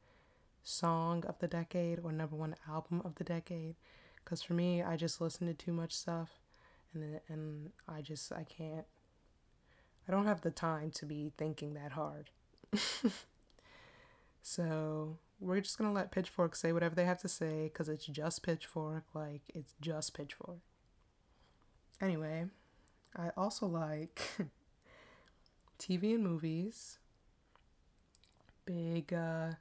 song 0.66 1.24
of 1.26 1.38
the 1.38 1.46
decade 1.46 2.00
or 2.02 2.10
number 2.10 2.34
one 2.34 2.56
album 2.68 3.00
of 3.04 3.14
the 3.14 3.24
decade. 3.24 3.76
Because 4.24 4.42
for 4.42 4.54
me, 4.54 4.82
I 4.82 4.96
just 4.96 5.20
listen 5.20 5.46
to 5.46 5.54
too 5.54 5.72
much 5.72 5.92
stuff 5.92 6.40
and, 6.92 7.20
and 7.28 7.70
I 7.88 8.02
just, 8.02 8.32
I 8.32 8.44
can't, 8.44 8.84
I 10.08 10.12
don't 10.12 10.26
have 10.26 10.40
the 10.40 10.50
time 10.50 10.90
to 10.92 11.06
be 11.06 11.32
thinking 11.36 11.74
that 11.74 11.92
hard. 11.92 12.30
so 14.42 15.18
we're 15.38 15.60
just 15.60 15.78
to 15.78 15.94
let 15.94 16.10
Pitchfork 16.10 16.56
say 16.56 16.72
whatever 16.72 16.96
they 16.96 17.04
have 17.04 17.20
to 17.20 17.28
say 17.28 17.64
because 17.64 17.88
it's 17.88 18.06
just 18.06 18.42
Pitchfork. 18.42 19.04
Like, 19.14 19.42
it's 19.54 19.74
just 19.80 20.14
Pitchfork. 20.14 20.58
Anyway, 22.00 22.46
I 23.16 23.30
also 23.36 23.66
like 23.66 24.20
TV 25.78 26.14
and 26.14 26.24
movies, 26.24 26.98
big 28.66 29.12
uh, 29.14 29.52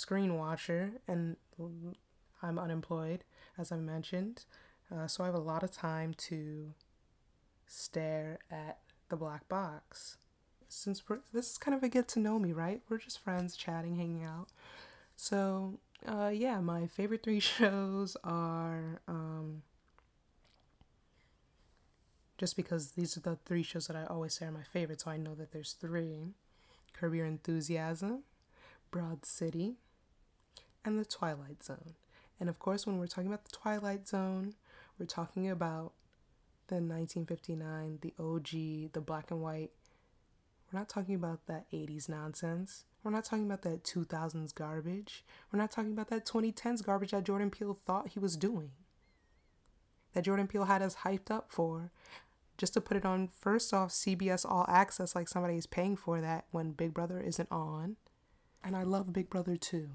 screen 0.00 0.36
watcher, 0.38 0.92
and 1.06 1.36
I'm 2.42 2.58
unemployed, 2.58 3.24
as 3.58 3.70
I 3.70 3.76
mentioned. 3.76 4.44
Uh, 4.92 5.06
so 5.06 5.22
I 5.22 5.26
have 5.26 5.34
a 5.34 5.38
lot 5.38 5.62
of 5.62 5.70
time 5.70 6.14
to 6.28 6.72
stare 7.66 8.38
at 8.50 8.78
the 9.08 9.16
black 9.16 9.48
box. 9.48 10.16
Since 10.68 11.02
this 11.32 11.50
is 11.50 11.58
kind 11.58 11.74
of 11.76 11.82
a 11.82 11.88
get 11.88 12.08
to 12.08 12.20
know 12.20 12.38
me, 12.38 12.52
right? 12.52 12.80
We're 12.88 12.98
just 12.98 13.18
friends 13.18 13.56
chatting, 13.56 13.96
hanging 13.96 14.24
out. 14.24 14.48
So, 15.16 15.78
uh, 16.06 16.30
yeah, 16.32 16.60
my 16.60 16.86
favorite 16.86 17.22
three 17.22 17.40
shows 17.58 18.16
are 18.24 19.00
um, 19.06 19.62
just 22.38 22.56
because 22.56 22.92
these 22.92 23.16
are 23.16 23.20
the 23.20 23.36
three 23.44 23.62
shows 23.62 23.86
that 23.88 23.96
I 23.96 24.04
always 24.04 24.34
say 24.34 24.46
are 24.46 24.52
my 24.52 24.62
favorite, 24.62 25.02
so 25.02 25.10
I 25.10 25.18
know 25.18 25.34
that 25.34 25.52
there's 25.52 25.74
three 25.74 26.34
Your 27.14 27.26
Enthusiasm, 27.26 28.22
Broad 28.90 29.24
City, 29.24 29.76
and 30.84 30.98
The 30.98 31.04
Twilight 31.04 31.62
Zone. 31.62 31.94
And 32.38 32.48
of 32.48 32.58
course, 32.58 32.86
when 32.86 32.98
we're 32.98 33.06
talking 33.06 33.30
about 33.30 33.44
The 33.44 33.56
Twilight 33.56 34.08
Zone, 34.08 34.54
we're 34.98 35.06
talking 35.06 35.48
about 35.50 35.92
the 36.68 36.76
1959, 36.76 37.98
the 38.00 38.14
OG, 38.18 38.92
the 38.92 39.00
black 39.00 39.30
and 39.30 39.42
white. 39.42 39.72
We're 40.72 40.78
not 40.78 40.88
talking 40.88 41.14
about 41.14 41.46
that 41.46 41.70
80s 41.72 42.08
nonsense. 42.08 42.84
We're 43.02 43.10
not 43.10 43.24
talking 43.24 43.46
about 43.46 43.62
that 43.62 43.82
2000s 43.82 44.54
garbage. 44.54 45.24
We're 45.50 45.58
not 45.58 45.70
talking 45.70 45.92
about 45.92 46.08
that 46.10 46.26
2010s 46.26 46.84
garbage 46.84 47.10
that 47.10 47.24
Jordan 47.24 47.50
Peele 47.50 47.78
thought 47.86 48.10
he 48.10 48.18
was 48.18 48.36
doing. 48.36 48.70
That 50.12 50.24
Jordan 50.24 50.46
Peele 50.46 50.64
had 50.64 50.82
us 50.82 50.96
hyped 50.96 51.30
up 51.30 51.50
for 51.50 51.90
just 52.58 52.74
to 52.74 52.80
put 52.80 52.96
it 52.96 53.06
on 53.06 53.28
first 53.28 53.72
off 53.72 53.90
CBS 53.90 54.44
All 54.48 54.66
Access 54.68 55.14
like 55.14 55.28
somebody 55.28 55.56
is 55.56 55.66
paying 55.66 55.96
for 55.96 56.20
that 56.20 56.44
when 56.50 56.72
Big 56.72 56.92
Brother 56.92 57.20
isn't 57.20 57.50
on. 57.50 57.96
And 58.62 58.76
I 58.76 58.82
love 58.82 59.12
Big 59.12 59.30
Brother 59.30 59.56
too. 59.56 59.90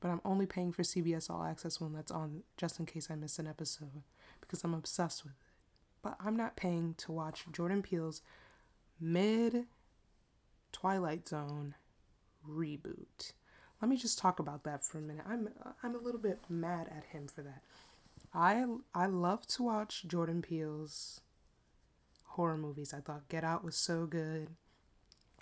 But 0.00 0.10
I'm 0.10 0.20
only 0.24 0.46
paying 0.46 0.72
for 0.72 0.82
CBS 0.82 1.30
All 1.30 1.42
Access 1.42 1.80
when 1.80 1.92
that's 1.92 2.12
on 2.12 2.42
just 2.56 2.78
in 2.78 2.86
case 2.86 3.08
I 3.10 3.14
miss 3.14 3.38
an 3.38 3.46
episode 3.46 4.02
because 4.40 4.62
I'm 4.62 4.74
obsessed 4.74 5.24
with 5.24 5.32
it. 5.32 5.38
But 6.02 6.16
I'm 6.20 6.36
not 6.36 6.56
paying 6.56 6.94
to 6.98 7.12
watch 7.12 7.44
Jordan 7.52 7.82
Peele's 7.82 8.22
mid 9.00 9.64
Twilight 10.72 11.26
Zone 11.28 11.74
reboot. 12.48 13.32
Let 13.80 13.88
me 13.88 13.96
just 13.96 14.18
talk 14.18 14.38
about 14.38 14.64
that 14.64 14.84
for 14.84 14.98
a 14.98 15.02
minute. 15.02 15.24
I'm 15.28 15.48
I'm 15.82 15.94
a 15.94 15.98
little 15.98 16.20
bit 16.20 16.40
mad 16.48 16.88
at 16.94 17.04
him 17.04 17.28
for 17.28 17.42
that. 17.42 17.62
I 18.32 18.64
I 18.94 19.06
love 19.06 19.46
to 19.48 19.62
watch 19.62 20.04
Jordan 20.06 20.42
Peele's 20.42 21.20
horror 22.24 22.56
movies. 22.56 22.94
I 22.94 23.00
thought 23.00 23.28
Get 23.28 23.44
Out 23.44 23.64
was 23.64 23.76
so 23.76 24.06
good. 24.06 24.50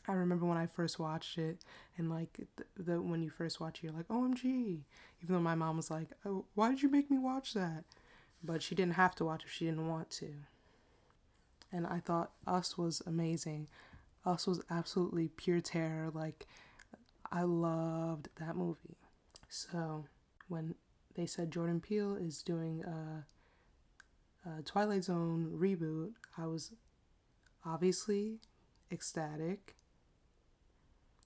I 0.06 0.12
remember 0.12 0.46
when 0.46 0.58
I 0.58 0.66
first 0.66 0.98
watched 0.98 1.38
it, 1.38 1.64
and 1.96 2.10
like 2.10 2.40
the, 2.56 2.82
the 2.82 3.02
when 3.02 3.22
you 3.22 3.30
first 3.30 3.60
watch 3.60 3.78
it, 3.78 3.84
you're 3.84 3.92
like, 3.92 4.08
"OMG!" 4.08 4.82
Even 5.22 5.34
though 5.34 5.40
my 5.40 5.54
mom 5.54 5.76
was 5.76 5.90
like, 5.90 6.08
oh, 6.26 6.44
"Why 6.54 6.70
did 6.70 6.82
you 6.82 6.90
make 6.90 7.10
me 7.10 7.18
watch 7.18 7.54
that?" 7.54 7.84
But 8.42 8.62
she 8.62 8.74
didn't 8.74 8.94
have 8.94 9.14
to 9.16 9.24
watch 9.24 9.44
if 9.44 9.50
she 9.52 9.64
didn't 9.64 9.88
want 9.88 10.10
to. 10.10 10.30
And 11.72 11.86
I 11.86 12.00
thought 12.00 12.32
Us 12.46 12.76
was 12.76 13.02
amazing. 13.06 13.68
Us 14.24 14.46
was 14.46 14.60
absolutely 14.70 15.28
pure 15.28 15.60
terror. 15.60 16.10
Like 16.12 16.46
I 17.32 17.42
loved 17.42 18.28
that 18.38 18.56
movie. 18.56 18.98
So 19.48 20.06
when 20.48 20.74
they 21.14 21.26
said 21.26 21.50
Jordan 21.50 21.80
Peele 21.80 22.16
is 22.16 22.42
doing 22.42 22.84
a, 22.84 24.48
a 24.48 24.62
Twilight 24.62 25.04
Zone 25.04 25.52
reboot. 25.56 26.12
I 26.36 26.46
was 26.46 26.72
obviously 27.64 28.40
ecstatic. 28.90 29.76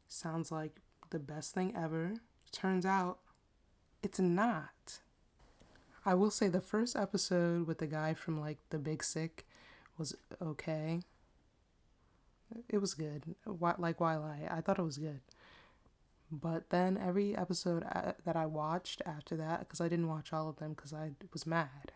Sounds 0.08 0.50
like 0.50 0.80
the 1.10 1.18
best 1.18 1.54
thing 1.54 1.74
ever. 1.76 2.14
Turns 2.50 2.86
out 2.86 3.18
it's 4.02 4.18
not. 4.18 5.00
I 6.04 6.14
will 6.14 6.30
say 6.30 6.48
the 6.48 6.60
first 6.60 6.96
episode 6.96 7.66
with 7.66 7.78
the 7.78 7.86
guy 7.86 8.14
from 8.14 8.40
like 8.40 8.58
The 8.70 8.78
Big 8.78 9.04
Sick 9.04 9.46
was 9.98 10.16
okay. 10.40 11.00
It 12.68 12.78
was 12.78 12.94
good. 12.94 13.34
Like 13.46 13.98
Wildlight, 13.98 14.50
I 14.50 14.60
thought 14.60 14.78
it 14.78 14.82
was 14.82 14.98
good. 14.98 15.20
But 16.30 16.70
then 16.70 16.98
every 16.98 17.36
episode 17.36 17.84
uh, 17.84 18.12
that 18.24 18.36
I 18.36 18.46
watched 18.46 19.02
after 19.04 19.36
that, 19.36 19.60
because 19.60 19.80
I 19.80 19.88
didn't 19.88 20.08
watch 20.08 20.32
all 20.32 20.48
of 20.48 20.56
them 20.56 20.70
because 20.70 20.92
I 20.92 21.12
was 21.32 21.46
mad, 21.46 21.92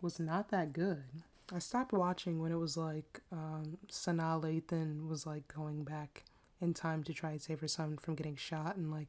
was 0.00 0.18
not 0.18 0.50
that 0.50 0.72
good. 0.72 1.04
I 1.52 1.58
stopped 1.58 1.92
watching 1.92 2.40
when 2.40 2.52
it 2.52 2.58
was 2.58 2.76
like 2.76 3.20
um, 3.30 3.78
Sanaa 3.90 4.42
Lathan 4.42 5.08
was 5.08 5.26
like 5.26 5.46
going 5.52 5.84
back 5.84 6.24
in 6.60 6.74
time 6.74 7.02
to 7.04 7.12
try 7.12 7.32
and 7.32 7.42
save 7.42 7.60
her 7.60 7.68
son 7.68 7.96
from 7.96 8.14
getting 8.14 8.36
shot, 8.36 8.76
and 8.76 8.90
like 8.90 9.08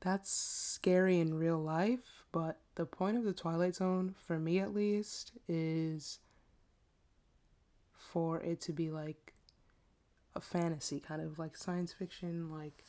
that's 0.00 0.30
scary 0.30 1.20
in 1.20 1.34
real 1.34 1.58
life. 1.58 2.24
But 2.32 2.58
the 2.74 2.86
point 2.86 3.16
of 3.16 3.24
the 3.24 3.32
Twilight 3.32 3.76
Zone, 3.76 4.14
for 4.18 4.38
me 4.38 4.58
at 4.58 4.74
least, 4.74 5.32
is 5.48 6.18
for 7.96 8.40
it 8.40 8.60
to 8.62 8.72
be 8.72 8.90
like 8.90 9.34
a 10.34 10.40
fantasy 10.40 11.00
kind 11.00 11.22
of 11.22 11.38
like 11.38 11.56
science 11.56 11.92
fiction 11.92 12.50
like 12.50 12.84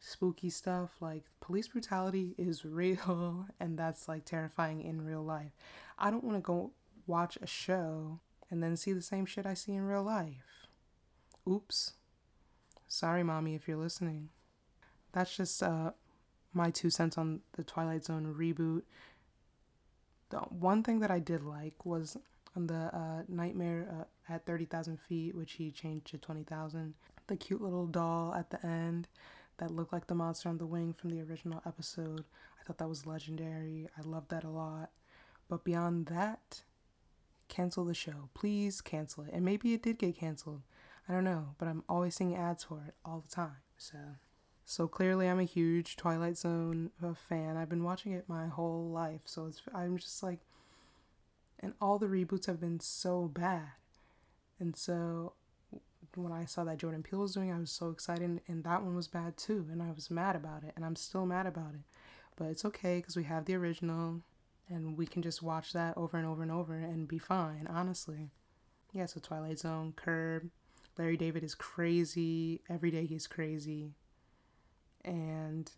spooky 0.00 0.50
stuff. 0.50 0.90
Like 1.00 1.24
police 1.40 1.68
brutality 1.68 2.34
is 2.38 2.64
real 2.64 3.46
and 3.60 3.78
that's 3.78 4.08
like 4.08 4.24
terrifying 4.24 4.82
in 4.82 5.04
real 5.04 5.22
life. 5.22 5.52
I 5.98 6.10
don't 6.10 6.24
want 6.24 6.36
to 6.36 6.42
go 6.42 6.70
watch 7.06 7.38
a 7.40 7.46
show 7.46 8.20
and 8.50 8.62
then 8.62 8.76
see 8.76 8.92
the 8.92 9.02
same 9.02 9.26
shit 9.26 9.46
I 9.46 9.54
see 9.54 9.72
in 9.72 9.84
real 9.84 10.02
life. 10.02 10.66
Oops. 11.48 11.92
Sorry, 12.88 13.22
mommy, 13.22 13.54
if 13.54 13.66
you're 13.66 13.76
listening. 13.76 14.28
That's 15.12 15.36
just 15.36 15.62
uh, 15.62 15.92
my 16.52 16.70
two 16.70 16.90
cents 16.90 17.18
on 17.18 17.40
the 17.52 17.64
Twilight 17.64 18.04
Zone 18.04 18.34
reboot. 18.38 18.82
The 20.30 20.38
one 20.38 20.82
thing 20.82 21.00
that 21.00 21.10
I 21.10 21.18
did 21.18 21.42
like 21.42 21.84
was 21.84 22.16
on 22.56 22.66
the 22.66 22.94
uh, 22.96 23.22
Nightmare 23.28 23.86
uh, 24.28 24.34
at 24.34 24.46
30,000 24.46 24.98
feet, 24.98 25.34
which 25.34 25.52
he 25.52 25.70
changed 25.70 26.06
to 26.08 26.18
20,000. 26.18 26.94
The 27.26 27.36
cute 27.36 27.60
little 27.60 27.86
doll 27.86 28.34
at 28.34 28.50
the 28.50 28.64
end 28.64 29.08
that 29.58 29.70
looked 29.70 29.92
like 29.92 30.06
the 30.06 30.14
monster 30.14 30.48
on 30.48 30.58
the 30.58 30.66
wing 30.66 30.92
from 30.92 31.10
the 31.10 31.22
original 31.22 31.62
episode. 31.66 32.24
I 32.60 32.64
thought 32.64 32.78
that 32.78 32.88
was 32.88 33.06
legendary. 33.06 33.88
I 33.96 34.02
loved 34.02 34.30
that 34.30 34.44
a 34.44 34.50
lot. 34.50 34.90
But 35.48 35.64
beyond 35.64 36.06
that, 36.06 36.62
cancel 37.48 37.84
the 37.84 37.94
show. 37.94 38.30
Please 38.34 38.80
cancel 38.80 39.24
it. 39.24 39.30
And 39.32 39.44
maybe 39.44 39.72
it 39.72 39.82
did 39.82 39.98
get 39.98 40.18
canceled. 40.18 40.62
I 41.08 41.12
don't 41.12 41.24
know, 41.24 41.54
but 41.58 41.68
I'm 41.68 41.84
always 41.88 42.16
seeing 42.16 42.34
ads 42.34 42.64
for 42.64 42.82
it 42.86 42.94
all 43.04 43.20
the 43.20 43.34
time. 43.34 43.62
So 43.78 43.98
so 44.64 44.88
clearly 44.88 45.28
I'm 45.28 45.38
a 45.38 45.44
huge 45.44 45.96
Twilight 45.96 46.36
Zone 46.36 46.90
uh, 47.04 47.14
fan. 47.14 47.56
I've 47.56 47.68
been 47.68 47.84
watching 47.84 48.12
it 48.12 48.28
my 48.28 48.46
whole 48.46 48.90
life. 48.90 49.20
So 49.24 49.46
it's 49.46 49.62
I'm 49.74 49.96
just 49.98 50.22
like 50.22 50.40
and 51.60 51.74
all 51.80 51.98
the 51.98 52.06
reboots 52.06 52.46
have 52.46 52.60
been 52.60 52.80
so 52.80 53.28
bad. 53.28 53.72
And 54.58 54.76
so 54.76 55.34
when 56.14 56.32
I 56.32 56.44
saw 56.44 56.64
that 56.64 56.78
Jordan 56.78 57.02
Peele 57.02 57.20
was 57.20 57.34
doing, 57.34 57.52
I 57.52 57.58
was 57.58 57.70
so 57.70 57.90
excited, 57.90 58.40
and 58.46 58.64
that 58.64 58.82
one 58.82 58.94
was 58.94 59.08
bad 59.08 59.36
too, 59.36 59.66
and 59.70 59.82
I 59.82 59.90
was 59.90 60.10
mad 60.10 60.36
about 60.36 60.64
it, 60.64 60.72
and 60.76 60.84
I'm 60.84 60.96
still 60.96 61.26
mad 61.26 61.46
about 61.46 61.74
it. 61.74 61.80
But 62.36 62.48
it's 62.48 62.64
okay 62.66 62.98
because 62.98 63.16
we 63.16 63.24
have 63.24 63.44
the 63.44 63.54
original, 63.54 64.22
and 64.68 64.96
we 64.96 65.06
can 65.06 65.22
just 65.22 65.42
watch 65.42 65.72
that 65.72 65.96
over 65.96 66.16
and 66.16 66.26
over 66.26 66.42
and 66.42 66.52
over 66.52 66.74
and 66.74 67.08
be 67.08 67.18
fine, 67.18 67.66
honestly. 67.68 68.30
Yeah, 68.92 69.06
so 69.06 69.20
Twilight 69.20 69.58
Zone, 69.58 69.92
Curb, 69.96 70.50
Larry 70.98 71.16
David 71.16 71.42
is 71.44 71.54
crazy. 71.54 72.62
Every 72.68 72.90
day 72.90 73.06
he's 73.06 73.26
crazy. 73.26 73.94
And 75.04 75.70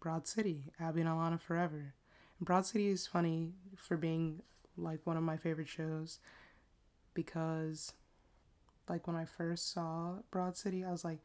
Broad 0.00 0.26
City, 0.26 0.72
Abbi 0.78 1.00
and 1.00 1.08
Ilana 1.08 1.40
Forever. 1.40 1.94
And 2.38 2.46
Broad 2.46 2.66
City 2.66 2.88
is 2.88 3.06
funny 3.06 3.54
for 3.76 3.96
being 3.96 4.42
like 4.76 5.00
one 5.04 5.16
of 5.16 5.22
my 5.22 5.36
favorite 5.36 5.68
shows 5.68 6.18
because 7.14 7.92
like 8.88 9.06
when 9.06 9.16
I 9.16 9.24
first 9.24 9.72
saw 9.72 10.16
Broad 10.30 10.56
City, 10.56 10.84
I 10.84 10.92
was 10.92 11.04
like, 11.04 11.18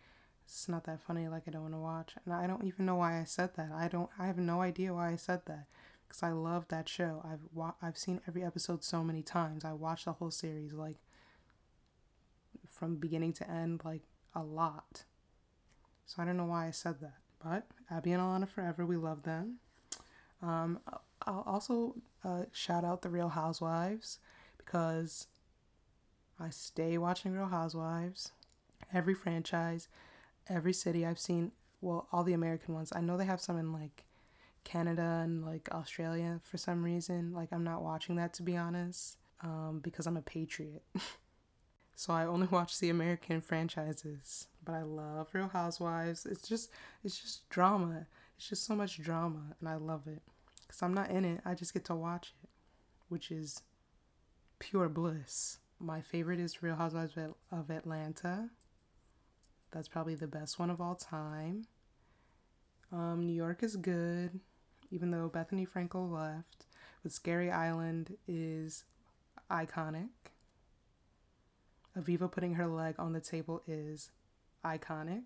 it's 0.46 0.68
not 0.68 0.86
that 0.86 1.02
funny. 1.02 1.28
Like 1.28 1.44
I 1.48 1.52
don't 1.52 1.62
want 1.62 1.74
to 1.74 1.80
watch, 1.80 2.16
and 2.26 2.34
I 2.34 2.48
don't 2.48 2.64
even 2.66 2.86
know 2.86 2.96
why 2.96 3.20
I 3.20 3.24
said 3.24 3.52
that. 3.56 3.70
I 3.74 3.88
don't. 3.88 4.10
I 4.20 4.26
have 4.28 4.38
no 4.38 4.62
idea 4.62 4.94
why 4.94 5.12
I 5.12 5.16
said 5.16 5.42
that 5.46 5.68
because 6.08 6.24
I 6.24 6.32
love 6.32 6.68
that 6.70 6.90
show. 6.90 7.22
I've 7.24 7.42
wa- 7.54 7.76
I've 7.82 7.98
seen 7.98 8.22
every 8.28 8.44
episode 8.44 8.84
so 8.84 9.04
many 9.04 9.22
times. 9.22 9.64
I 9.64 9.74
watched 9.74 10.06
the 10.06 10.14
whole 10.14 10.32
series 10.32 10.74
like 10.74 10.98
from 12.82 12.96
beginning 12.96 13.32
to 13.32 13.48
end, 13.48 13.80
like 13.86 14.02
a 14.34 14.42
lot. 14.42 15.04
So 16.08 16.20
I 16.20 16.26
don't 16.26 16.36
know 16.36 16.46
why 16.46 16.66
I 16.66 16.72
said 16.72 17.00
that. 17.02 17.20
But 17.44 17.68
Abbi 17.92 18.10
and 18.10 18.20
Ilana 18.20 18.50
Forever, 18.50 18.88
we 18.88 18.98
love 18.98 19.22
them. 19.22 19.58
Um, 20.42 20.80
I'll 21.28 21.44
also 21.46 21.98
uh, 22.26 22.46
shout 22.52 22.84
out 22.84 23.04
the 23.04 23.10
Real 23.10 23.30
Housewives 23.30 24.18
because 24.58 25.28
I 26.40 26.50
stay 26.50 26.98
watching 26.98 27.34
Real 27.34 27.46
Housewives, 27.46 28.32
every 28.92 29.14
franchise, 29.14 29.88
every 30.50 30.74
city 30.74 31.06
I've 31.06 31.20
seen. 31.20 31.52
Well, 31.82 32.08
all 32.12 32.24
the 32.24 32.34
American 32.34 32.74
ones. 32.74 32.92
I 32.96 33.02
know 33.02 33.16
they 33.16 33.26
have 33.26 33.42
some 33.42 33.60
in 33.60 33.72
like 33.72 34.06
Canada 34.64 35.22
and 35.24 35.46
like 35.46 35.70
Australia 35.72 36.40
for 36.44 36.58
some 36.58 36.84
reason. 36.84 37.32
Like 37.32 37.50
I'm 37.52 37.64
not 37.64 37.84
watching 37.84 38.16
that 38.16 38.34
to 38.36 38.44
be 38.44 38.58
honest, 38.58 39.18
um, 39.44 39.82
because 39.84 40.08
I'm 40.08 40.18
a 40.18 40.24
patriot. 40.24 40.82
so 42.02 42.14
I 42.14 42.26
only 42.26 42.48
watch 42.52 42.80
the 42.80 42.90
American 42.90 43.42
franchises. 43.42 44.48
But 44.66 44.74
I 44.74 44.82
love 44.82 45.28
Real 45.34 45.50
Housewives. 45.50 46.26
It's 46.26 46.48
just 46.48 46.72
it's 47.04 47.20
just 47.20 47.48
drama. 47.50 48.08
It's 48.38 48.50
just 48.50 48.66
so 48.66 48.76
much 48.76 49.00
drama, 49.00 49.56
and 49.60 49.70
I 49.70 49.76
love 49.76 50.08
it. 50.08 50.24
Cause 50.68 50.82
I'm 50.82 50.96
not 50.96 51.12
in 51.12 51.26
it. 51.26 51.42
I 51.46 51.54
just 51.54 51.74
get 51.74 51.86
to 51.86 51.96
watch 51.96 52.34
it, 52.44 52.50
which 53.08 53.30
is 53.30 53.62
pure 54.58 54.90
bliss. 54.90 55.60
My 55.80 56.02
favorite 56.02 56.40
is 56.40 56.64
Real 56.64 56.76
Housewives 56.76 57.18
of 57.52 57.70
Atlanta. 57.70 58.50
That's 59.72 59.88
probably 59.88 60.16
the 60.16 60.28
best 60.28 60.58
one 60.58 60.72
of 60.72 60.82
all 60.82 60.96
time. 60.96 61.68
Um, 62.92 63.28
New 63.28 63.34
York 63.34 63.62
is 63.62 63.76
good, 63.76 64.40
even 64.90 65.12
though 65.12 65.30
Bethenny 65.32 65.68
Frankel 65.70 66.12
left. 66.12 66.66
But 67.04 67.12
Scary 67.12 67.52
Island 67.52 68.18
is 68.28 68.86
iconic. 69.52 70.10
Aviva 71.98 72.32
putting 72.32 72.54
her 72.56 72.68
leg 72.68 72.96
on 72.98 73.14
the 73.14 73.20
table 73.20 73.62
is 73.68 74.12
iconic. 74.64 75.24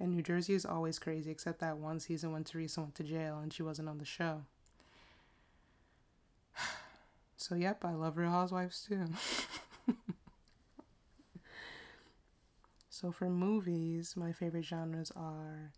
And 0.00 0.10
New 0.10 0.22
Jersey 0.22 0.54
is 0.54 0.64
always 0.64 0.98
crazy, 0.98 1.30
except 1.30 1.60
that 1.60 1.76
one 1.76 2.00
season 2.00 2.32
when 2.32 2.44
Teresa 2.44 2.80
went 2.80 2.94
to 2.96 3.04
jail 3.04 3.38
and 3.38 3.52
she 3.52 3.62
wasn't 3.62 3.88
on 3.88 3.98
the 3.98 4.04
show. 4.04 4.42
So, 7.36 7.56
yep, 7.56 7.84
I 7.84 7.92
love 7.94 8.18
Real 8.18 8.30
Housewives 8.30 8.86
too. 8.88 9.04
so, 12.88 13.10
for 13.10 13.28
movies, 13.28 14.14
my 14.16 14.30
favorite 14.30 14.64
genres 14.64 15.10
are 15.16 15.72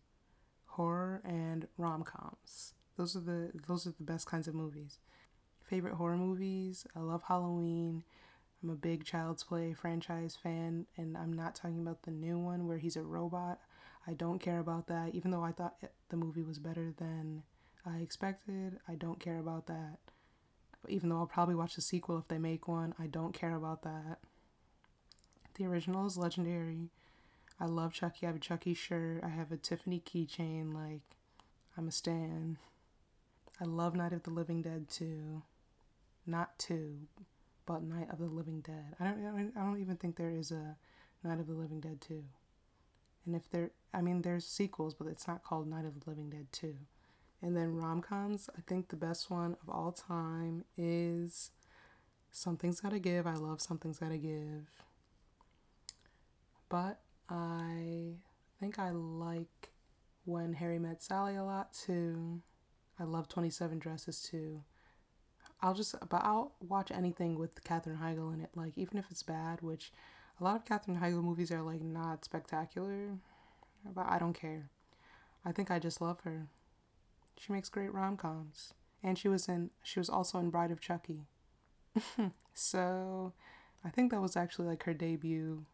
horror 0.67 1.23
and 1.25 1.67
rom-coms. 1.79 2.75
Those 2.99 3.17
are 3.17 3.21
the 3.21 3.51
those 3.67 3.87
are 3.87 3.95
the 3.97 4.05
best 4.05 4.27
kinds 4.27 4.47
of 4.47 4.55
movies. 4.55 4.99
Favorite 5.63 5.95
horror 5.95 6.19
movies, 6.19 6.87
I 6.95 7.01
love 7.01 7.23
Halloween. 7.23 8.05
I'm 8.65 8.71
a 8.71 8.75
big 8.75 9.05
Child's 9.05 9.45
Play 9.45 9.75
franchise 9.75 10.37
fan, 10.43 10.87
and 10.97 11.17
I'm 11.17 11.33
not 11.33 11.55
talking 11.55 11.81
about 11.81 12.03
the 12.03 12.11
new 12.11 12.39
one 12.39 12.67
where 12.67 12.79
he's 12.79 12.97
a 12.97 13.03
robot. 13.03 13.61
I 14.07 14.15
don't 14.15 14.41
care 14.41 14.59
about 14.59 14.89
that, 14.89 15.15
even 15.15 15.31
though 15.31 15.45
I 15.45 15.53
thought 15.53 15.77
the 16.09 16.17
movie 16.17 16.43
was 16.43 16.59
better 16.59 16.93
than 16.97 17.43
I 17.87 17.99
expected. 17.99 18.79
I 18.89 18.95
don't 18.95 19.21
care 19.21 19.39
about 19.39 19.67
that 19.67 19.99
even 20.89 21.09
though 21.09 21.19
I'll 21.19 21.27
probably 21.27 21.55
watch 21.55 21.75
the 21.75 21.81
sequel 21.81 22.19
if 22.19 22.29
they 22.29 22.39
make 22.39 22.69
one. 22.69 22.95
I 22.99 23.07
don't 23.07 23.33
care 23.33 23.55
about 23.55 23.83
that. 23.83 24.19
The 25.55 25.67
original 25.67 26.07
is 26.07 26.17
legendary. 26.17 26.91
I 27.61 27.67
love 27.67 27.93
Chucky. 27.93 28.27
I 28.27 28.31
have 28.31 28.37
a 28.37 28.41
Chucky 28.41 28.75
shirt. 28.75 29.23
I 29.23 29.29
have 29.29 29.53
a 29.53 29.57
Tiffany 29.57 30.03
keychain. 30.05 30.75
Like, 30.75 31.03
I'm 31.77 31.89
a 31.89 31.93
stan. 31.93 32.59
I 33.61 33.65
love 33.65 33.95
Night 33.95 34.13
of 34.13 34.25
the 34.25 34.31
Living 34.31 34.63
Dead 34.63 34.89
too. 34.89 35.43
Not 36.27 36.59
two, 36.59 37.07
but 37.67 37.83
Night 37.83 38.09
of 38.11 38.19
the 38.19 38.27
Living 38.27 38.61
Dead. 38.61 38.95
I 39.01 39.05
don't. 39.05 39.53
I 39.57 39.61
don't 39.61 39.81
even 39.81 39.97
think 39.97 40.17
there 40.17 40.31
is 40.31 40.51
a 40.51 40.77
Night 41.23 41.41
of 41.41 41.47
the 41.47 41.55
Living 41.55 41.81
Dead 41.81 42.01
two. 42.01 42.25
And 43.27 43.35
if 43.35 43.51
there, 43.51 43.71
I 43.93 44.03
mean, 44.03 44.23
there's 44.23 44.47
sequels, 44.47 44.95
but 44.95 45.07
it's 45.07 45.27
not 45.27 45.43
called 45.43 45.67
Night 45.67 45.87
of 45.87 46.01
the 46.01 46.11
Living 46.11 46.31
Dead 46.31 46.47
two. 46.53 46.77
And 47.41 47.57
then 47.57 47.77
rom 47.77 48.01
coms, 48.01 48.49
I 48.57 48.61
think 48.67 48.89
the 48.89 48.97
best 48.97 49.31
one 49.31 49.57
of 49.63 49.69
all 49.69 49.93
time 49.93 50.65
is 50.77 51.51
Something's 52.31 52.81
Gotta 52.81 52.99
Give. 52.99 53.27
I 53.27 53.35
love 53.35 53.61
Something's 53.61 53.99
Gotta 53.99 54.17
Give. 54.19 54.71
But 56.69 57.01
I 57.29 58.15
think 58.61 58.79
I 58.79 58.91
like 58.91 59.71
When 60.25 60.55
Harry 60.55 60.79
Met 60.79 61.03
Sally 61.03 61.37
a 61.37 61.45
lot 61.45 61.73
too. 61.73 62.41
I 62.99 63.05
love 63.05 63.29
27 63.29 63.79
Dresses 63.79 64.21
too. 64.21 64.63
I'll 65.65 65.73
just, 65.73 65.95
but 66.11 66.23
I'll 66.23 66.53
watch 66.61 66.91
anything 66.91 67.39
with 67.39 67.65
Katherine 67.65 67.97
Heigl 67.97 68.35
in 68.35 68.43
it, 68.43 68.51
like 68.55 68.77
even 68.77 68.99
if 68.99 69.07
it's 69.11 69.23
bad, 69.23 69.63
which 69.63 69.93
a 70.39 70.45
lot 70.45 70.57
of 70.57 70.67
Katherine 70.67 70.99
Heigl 70.99 71.25
movies 71.25 71.51
are 71.51 71.63
like 71.63 71.81
not 71.81 72.23
spectacular, 72.23 73.17
but 73.95 74.07
I 74.07 74.19
don't 74.19 74.39
care. 74.39 74.69
I 75.43 75.53
think 75.53 75.71
I 75.71 75.79
just 75.79 76.03
love 76.03 76.21
her. 76.21 76.49
She 77.39 77.51
makes 77.51 77.71
great 77.71 77.95
rom 77.95 78.19
coms. 78.19 78.75
And 79.03 79.17
she 79.17 79.27
was 79.27 79.49
in 79.49 79.71
she 79.83 79.99
was 79.99 80.11
also 80.11 80.39
in 80.39 80.51
Bride 80.51 80.71
of 80.71 80.83
Chucky. 80.83 81.29
so 82.55 83.33
I 83.83 83.89
think 83.89 84.11
that 84.11 84.21
was 84.21 84.37
actually 84.37 84.69
like 84.69 84.83
her 84.83 84.93
debut 84.93 85.65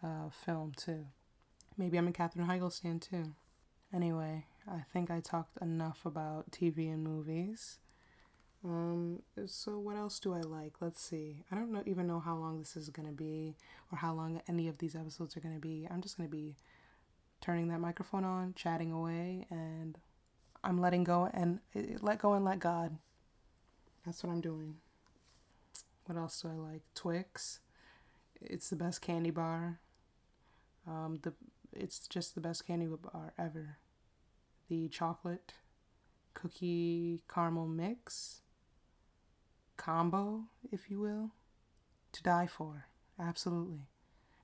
uh, 0.00 0.30
film 0.30 0.74
too. 0.76 1.06
Maybe 1.76 1.98
I'm 1.98 2.06
a 2.06 2.12
Katherine 2.12 2.46
Heigl 2.46 2.70
stan 2.70 3.00
too. 3.00 3.34
Anyway, 3.92 4.46
I 4.70 4.84
think 4.92 5.10
I 5.10 5.18
talked 5.18 5.58
enough 5.60 6.06
about 6.06 6.52
TV 6.52 6.92
and 6.92 7.02
movies. 7.02 7.78
Um, 8.64 9.22
so 9.46 9.78
what 9.78 9.96
else 9.96 10.20
do 10.20 10.34
I 10.34 10.40
like? 10.40 10.74
Let's 10.80 11.02
see. 11.02 11.44
I 11.50 11.56
don't 11.56 11.72
know 11.72 11.82
even 11.84 12.06
know 12.06 12.20
how 12.20 12.36
long 12.36 12.60
this 12.60 12.76
is 12.76 12.90
gonna 12.90 13.12
be 13.12 13.56
or 13.90 13.98
how 13.98 14.14
long 14.14 14.40
any 14.48 14.68
of 14.68 14.78
these 14.78 14.94
episodes 14.94 15.36
are 15.36 15.40
gonna 15.40 15.58
be. 15.58 15.86
I'm 15.90 16.00
just 16.00 16.16
gonna 16.16 16.28
be 16.28 16.54
turning 17.40 17.68
that 17.68 17.80
microphone 17.80 18.24
on, 18.24 18.54
chatting 18.54 18.92
away, 18.92 19.46
and 19.50 19.98
I'm 20.62 20.80
letting 20.80 21.02
go 21.02 21.28
and 21.34 21.58
let 22.00 22.18
go 22.18 22.34
and 22.34 22.44
let 22.44 22.60
God. 22.60 22.98
That's 24.06 24.22
what 24.22 24.32
I'm 24.32 24.40
doing. 24.40 24.76
What 26.06 26.16
else 26.16 26.40
do 26.40 26.48
I 26.48 26.54
like? 26.54 26.82
Twix. 26.94 27.60
It's 28.40 28.70
the 28.70 28.76
best 28.76 29.00
candy 29.02 29.30
bar. 29.30 29.80
Um, 30.86 31.18
the 31.22 31.32
it's 31.72 32.06
just 32.06 32.34
the 32.34 32.40
best 32.40 32.66
candy 32.66 32.86
bar 32.86 33.32
ever. 33.38 33.78
The 34.68 34.88
chocolate 34.88 35.54
cookie 36.34 37.22
caramel 37.28 37.66
mix 37.66 38.41
combo, 39.82 40.44
if 40.70 40.88
you 40.90 41.00
will, 41.00 41.30
to 42.12 42.22
die 42.22 42.46
for. 42.46 42.86
Absolutely. 43.18 43.88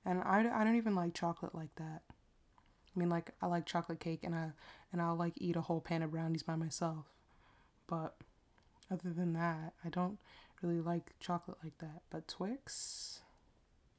And 0.05 0.21
I, 0.21 0.39
I 0.53 0.63
don't 0.63 0.75
even 0.75 0.95
like 0.95 1.13
chocolate 1.13 1.55
like 1.55 1.73
that. 1.75 2.01
I 2.09 2.99
mean, 2.99 3.09
like 3.09 3.31
I 3.41 3.47
like 3.47 3.65
chocolate 3.65 3.99
cake, 3.99 4.23
and 4.23 4.35
I 4.35 4.51
and 4.91 5.01
I'll 5.01 5.15
like 5.15 5.33
eat 5.37 5.55
a 5.55 5.61
whole 5.61 5.79
pan 5.79 6.01
of 6.01 6.11
brownies 6.11 6.43
by 6.43 6.55
myself. 6.55 7.05
But 7.87 8.15
other 8.91 9.11
than 9.13 9.33
that, 9.33 9.73
I 9.85 9.89
don't 9.89 10.17
really 10.61 10.81
like 10.81 11.13
chocolate 11.19 11.57
like 11.63 11.77
that. 11.79 12.01
But 12.09 12.27
Twix, 12.27 13.21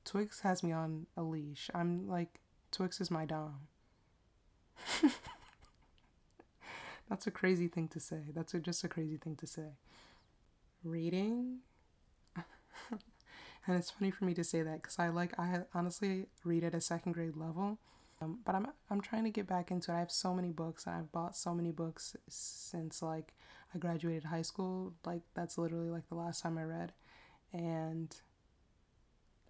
Twix 0.05 0.41
has 0.41 0.63
me 0.63 0.73
on 0.73 1.07
a 1.17 1.23
leash. 1.23 1.71
I'm 1.75 2.09
like, 2.09 2.41
Twix 2.71 3.01
is 3.01 3.11
my 3.11 3.25
dom. 3.25 3.69
That's 7.09 7.27
a 7.27 7.31
crazy 7.31 7.69
thing 7.69 7.89
to 7.89 8.01
say. 8.01 8.25
That's 8.35 8.55
a, 8.55 8.61
just 8.61 8.85
a 8.85 8.89
crazy 8.89 9.17
thing 9.17 9.37
to 9.37 9.47
say. 9.47 9.73
Reading. 10.83 11.59
and 13.67 13.77
it's 13.77 13.91
funny 13.91 14.11
for 14.11 14.25
me 14.25 14.35
to 14.35 14.45
say 14.45 14.63
that 14.63 14.83
because 14.83 14.99
I 14.99 15.09
like 15.09 15.39
I 15.39 15.61
honestly 15.75 16.27
read 16.45 16.65
at 16.65 16.75
a 16.75 16.81
second 16.81 17.13
grade 17.13 17.37
level, 17.37 17.79
um, 18.21 18.39
but 18.45 18.55
I'm 18.55 18.67
I'm 18.89 19.01
trying 19.01 19.25
to 19.25 19.31
get 19.31 19.47
back 19.47 19.71
into 19.71 19.93
it. 19.93 19.95
I 19.95 19.99
have 19.99 20.11
so 20.11 20.35
many 20.35 20.51
books 20.51 20.87
I've 20.87 21.13
bought 21.13 21.37
so 21.37 21.55
many 21.55 21.71
books 21.71 22.17
since 22.29 23.03
like 23.03 23.35
I 23.75 23.79
graduated 23.79 24.25
high 24.25 24.43
school. 24.43 24.95
Like 25.05 25.23
that's 25.35 25.59
literally 25.59 25.91
like 25.91 26.09
the 26.09 26.15
last 26.15 26.43
time 26.43 26.57
I 26.57 26.65
read, 26.65 26.93
and 27.53 28.15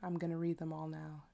I'm 0.02 0.18
gonna 0.18 0.38
read 0.38 0.58
them 0.58 0.72
all 0.72 0.88
now. 0.88 1.24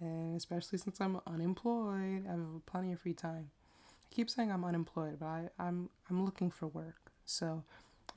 And 0.00 0.36
especially 0.36 0.78
since 0.78 1.00
I'm 1.00 1.20
unemployed, 1.26 2.24
I 2.26 2.32
have 2.32 2.66
plenty 2.66 2.92
of 2.92 3.00
free 3.00 3.14
time. 3.14 3.50
I 3.88 4.14
keep 4.14 4.28
saying 4.30 4.50
I'm 4.50 4.64
unemployed, 4.64 5.18
but 5.18 5.26
I, 5.26 5.48
I'm 5.58 5.90
I'm 6.08 6.24
looking 6.24 6.50
for 6.50 6.66
work. 6.68 7.12
So 7.24 7.64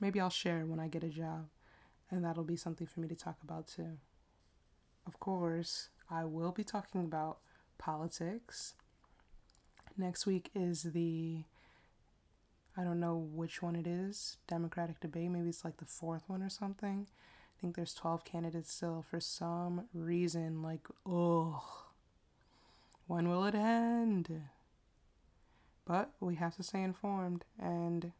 maybe 0.00 0.20
I'll 0.20 0.30
share 0.30 0.64
when 0.66 0.80
I 0.80 0.88
get 0.88 1.04
a 1.04 1.08
job, 1.08 1.48
and 2.10 2.24
that'll 2.24 2.44
be 2.44 2.56
something 2.56 2.86
for 2.86 3.00
me 3.00 3.08
to 3.08 3.14
talk 3.14 3.36
about 3.42 3.66
too. 3.66 3.98
Of 5.06 5.20
course, 5.20 5.88
I 6.10 6.24
will 6.24 6.52
be 6.52 6.64
talking 6.64 7.02
about 7.02 7.38
politics. 7.78 8.74
Next 9.96 10.26
week 10.26 10.50
is 10.54 10.82
the 10.82 11.44
I 12.76 12.84
don't 12.84 13.00
know 13.00 13.16
which 13.16 13.62
one 13.62 13.74
it 13.74 13.86
is, 13.86 14.36
Democratic 14.46 15.00
debate. 15.00 15.30
Maybe 15.30 15.48
it's 15.48 15.64
like 15.64 15.78
the 15.78 15.86
fourth 15.86 16.24
one 16.26 16.42
or 16.42 16.50
something. 16.50 17.06
I 17.56 17.60
think 17.60 17.74
there's 17.74 17.94
12 17.94 18.24
candidates 18.24 18.70
still 18.70 19.02
for 19.08 19.18
some 19.18 19.86
reason. 19.94 20.62
Like, 20.62 20.86
oh, 21.06 21.86
when 23.06 23.30
will 23.30 23.46
it 23.46 23.54
end? 23.54 24.42
But 25.86 26.10
we 26.20 26.34
have 26.34 26.56
to 26.56 26.62
stay 26.62 26.82
informed, 26.82 27.44
and 27.58 28.12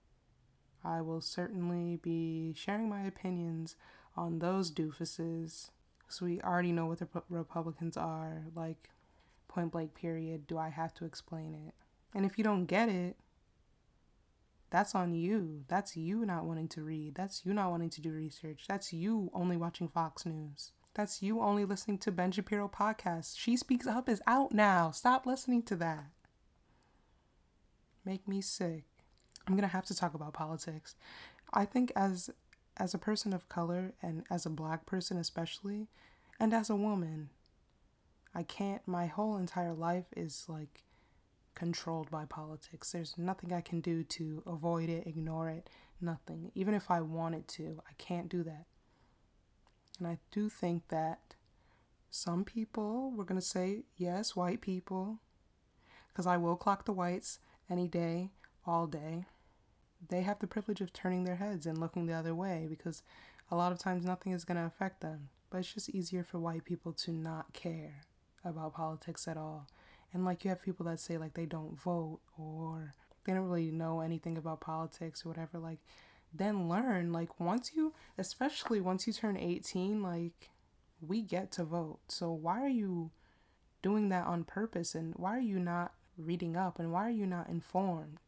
I 0.87 1.01
will 1.01 1.21
certainly 1.21 1.97
be 1.97 2.55
sharing 2.57 2.89
my 2.89 3.03
opinions 3.03 3.75
on 4.17 4.39
those 4.39 4.71
doofuses. 4.71 5.71
So 6.09 6.27
we 6.27 6.41
already 6.41 6.71
know 6.71 6.87
what 6.87 7.01
the 7.01 7.09
Republicans 7.29 7.97
are. 7.97 8.45
Like, 8.55 8.91
point 9.49 9.73
blank, 9.73 9.95
period. 9.95 10.47
Do 10.47 10.59
I 10.59 10.69
have 10.69 10.95
to 10.95 11.05
explain 11.05 11.55
it? 11.55 11.75
And 12.15 12.25
if 12.25 12.39
you 12.39 12.45
don't 12.45 12.67
get 12.67 12.89
it, 12.89 13.17
that's 14.71 14.95
on 14.95 15.15
you. 15.15 15.65
That's 15.69 15.97
you 15.97 16.25
not 16.25 16.45
wanting 16.45 16.69
to 16.69 16.83
read. 16.83 17.17
That's 17.17 17.45
you 17.45 17.53
not 17.53 17.71
wanting 17.71 17.91
to 17.91 18.01
do 18.01 18.13
research. 18.13 18.65
That's 18.69 18.93
you 18.93 19.31
only 19.35 19.57
watching 19.57 19.89
Fox 19.89 20.25
News. 20.25 20.73
That's 20.95 21.21
you 21.21 21.41
only 21.41 21.65
listening 21.65 21.99
to 21.99 22.13
Ben 22.13 22.31
Shapiro 22.33 22.69
podcast. 22.69 23.37
She 23.37 23.57
Speaks 23.57 23.87
Up 23.87 24.09
is 24.09 24.23
out 24.27 24.53
now. 24.53 24.93
Stop 24.93 25.27
listening 25.27 25.63
to 25.65 25.77
that. 25.77 26.11
Make 28.05 28.27
me 28.27 28.41
sick. 28.41 28.85
I'm 29.47 29.55
going 29.55 29.63
to 29.63 29.69
have 29.69 29.87
to 29.87 29.95
talk 29.95 30.15
about 30.15 30.33
politics. 30.33 30.95
I 31.53 31.65
think 31.65 31.93
as 31.95 32.31
as 32.79 32.93
a 32.93 32.99
person 32.99 33.33
of 33.33 33.49
color 33.49 33.93
and 34.03 34.25
as 34.31 34.45
a 34.45 34.51
black 34.51 34.85
person 34.85 35.17
especially 35.17 35.89
and 36.39 36.53
as 36.53 36.69
a 36.69 36.77
woman, 36.77 37.31
I 38.35 38.43
can't 38.43 38.87
my 38.87 39.07
whole 39.07 39.37
entire 39.37 39.73
life 39.73 40.07
is 40.17 40.45
like 40.49 40.83
controlled 41.55 42.11
by 42.11 42.27
politics. 42.27 42.93
There's 42.93 43.17
nothing 43.17 43.53
I 43.53 43.63
can 43.63 43.81
do 43.81 44.05
to 44.05 44.43
avoid 44.47 44.89
it, 44.89 45.07
ignore 45.07 45.49
it, 45.49 45.71
nothing. 46.01 46.53
Even 46.55 46.75
if 46.75 46.91
I 46.91 47.01
wanted 47.01 47.49
to, 47.49 47.81
I 47.89 47.93
can't 47.97 48.29
do 48.29 48.43
that. 48.43 48.67
And 49.99 50.07
I 50.07 50.19
do 50.31 50.51
think 50.51 50.89
that 50.89 51.35
some 52.11 52.45
people, 52.45 53.11
we're 53.15 53.25
going 53.25 53.41
to 53.41 53.47
say, 53.47 53.85
yes, 53.97 54.37
white 54.37 54.61
people, 54.61 55.21
because 56.09 56.27
I 56.27 56.37
will 56.37 56.57
clock 56.57 56.85
the 56.85 56.93
whites 56.93 57.39
any 57.71 57.89
day, 57.89 58.31
all 58.67 58.87
day, 58.87 59.25
they 60.09 60.23
have 60.23 60.39
the 60.39 60.47
privilege 60.47 60.81
of 60.81 60.93
turning 60.93 61.25
their 61.25 61.37
heads 61.37 61.67
and 61.67 61.79
looking 61.79 62.07
the 62.07 62.13
other 62.13 62.35
way 62.35 62.67
because 62.69 63.03
a 63.51 63.57
lot 63.57 63.73
of 63.73 63.79
times 63.79 64.05
nothing 64.05 64.33
is 64.33 64.45
going 64.45 64.57
to 64.57 64.67
affect 64.67 65.01
them. 65.01 65.29
But 65.51 65.59
it's 65.59 65.73
just 65.73 65.91
easier 65.91 66.25
for 66.25 66.39
white 66.39 66.65
people 66.65 66.93
to 66.93 67.13
not 67.13 67.53
care 67.53 68.03
about 68.45 68.75
politics 68.75 69.29
at 69.29 69.37
all. 69.37 69.67
And 70.13 70.25
like 70.25 70.45
you 70.45 70.51
have 70.51 70.63
people 70.63 70.87
that 70.87 71.01
say 71.01 71.19
like 71.19 71.35
they 71.35 71.47
don't 71.47 71.79
vote 71.79 72.21
or 72.39 72.95
they 73.25 73.33
don't 73.33 73.49
really 73.49 73.71
know 73.71 74.01
anything 74.01 74.39
about 74.39 74.61
politics 74.61 75.25
or 75.25 75.31
whatever 75.31 75.59
like 75.59 75.79
then 76.33 76.69
learn 76.69 77.13
like 77.13 77.41
once 77.41 77.73
you 77.75 77.93
especially 78.19 78.81
once 78.81 79.07
you 79.07 79.13
turn 79.13 79.37
18 79.37 80.03
like 80.03 80.51
we 81.01 81.23
get 81.23 81.53
to 81.53 81.65
vote. 81.65 81.99
So 82.09 82.33
why 82.33 82.63
are 82.63 82.69
you 82.69 83.11
doing 83.83 84.09
that 84.09 84.27
on 84.27 84.45
purpose 84.45 84.95
and 84.95 85.15
why 85.17 85.37
are 85.37 85.41
you 85.41 85.59
not 85.59 85.93
reading 86.17 86.57
up 86.57 86.79
and 86.79 86.93
why 86.93 87.07
are 87.07 87.11
you 87.11 87.27
not 87.27 87.49
informed 87.49 88.19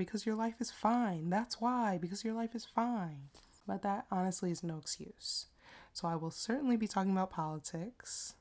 because 0.00 0.26
your 0.26 0.34
life 0.34 0.54
is 0.60 0.70
fine 0.70 1.30
that's 1.30 1.60
why 1.60 1.98
because 2.00 2.24
your 2.24 2.34
life 2.34 2.54
is 2.54 2.64
fine 2.64 3.28
but 3.66 3.82
that 3.82 4.06
honestly 4.10 4.50
is 4.50 4.62
no 4.64 4.78
excuse 4.78 5.46
so 5.92 6.08
i 6.08 6.16
will 6.16 6.30
certainly 6.30 6.76
be 6.76 6.88
talking 6.88 7.12
about 7.12 7.30
politics 7.30 8.34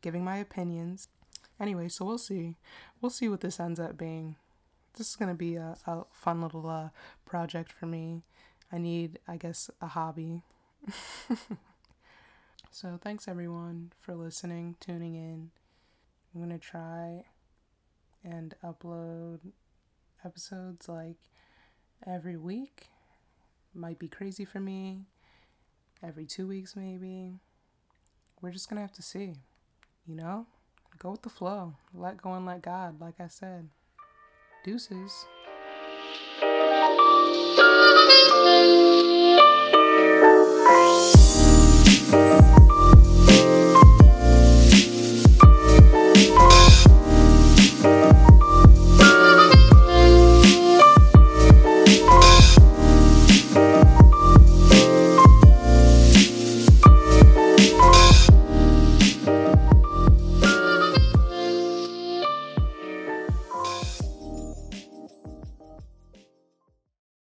giving 0.00 0.22
my 0.22 0.36
opinions 0.36 1.08
Anyway, 1.60 1.88
so 1.88 2.04
we'll 2.04 2.18
see. 2.18 2.56
We'll 3.00 3.10
see 3.10 3.28
what 3.28 3.40
this 3.40 3.58
ends 3.58 3.80
up 3.80 3.98
being. 3.98 4.36
This 4.96 5.10
is 5.10 5.16
going 5.16 5.30
to 5.30 5.34
be 5.34 5.56
a, 5.56 5.76
a 5.86 6.04
fun 6.12 6.40
little 6.40 6.68
uh, 6.68 6.90
project 7.26 7.72
for 7.72 7.86
me. 7.86 8.22
I 8.70 8.78
need, 8.78 9.18
I 9.26 9.36
guess, 9.36 9.70
a 9.80 9.88
hobby. 9.88 10.42
so 12.70 12.98
thanks 13.02 13.26
everyone 13.26 13.92
for 13.98 14.14
listening, 14.14 14.76
tuning 14.78 15.14
in. 15.16 15.50
I'm 16.34 16.40
going 16.46 16.58
to 16.58 16.64
try 16.64 17.24
and 18.22 18.54
upload 18.64 19.40
episodes 20.24 20.88
like 20.88 21.16
every 22.06 22.36
week. 22.36 22.88
Might 23.74 23.98
be 23.98 24.08
crazy 24.08 24.44
for 24.44 24.60
me. 24.60 25.06
Every 26.02 26.26
two 26.26 26.46
weeks, 26.46 26.76
maybe. 26.76 27.34
We're 28.40 28.52
just 28.52 28.68
to 28.76 28.82
have 28.82 28.92
to 28.92 29.02
see, 29.02 29.34
you 30.06 30.14
know? 30.14 30.46
go 30.98 31.12
with 31.12 31.22
the 31.22 31.28
flow. 31.28 31.74
Let 31.94 32.20
go 32.20 32.32
and 32.34 32.44
let 32.46 32.62
God, 32.62 33.00
like 33.00 33.20
I 33.20 33.28
said. 33.28 33.68
Deuces. 34.64 35.26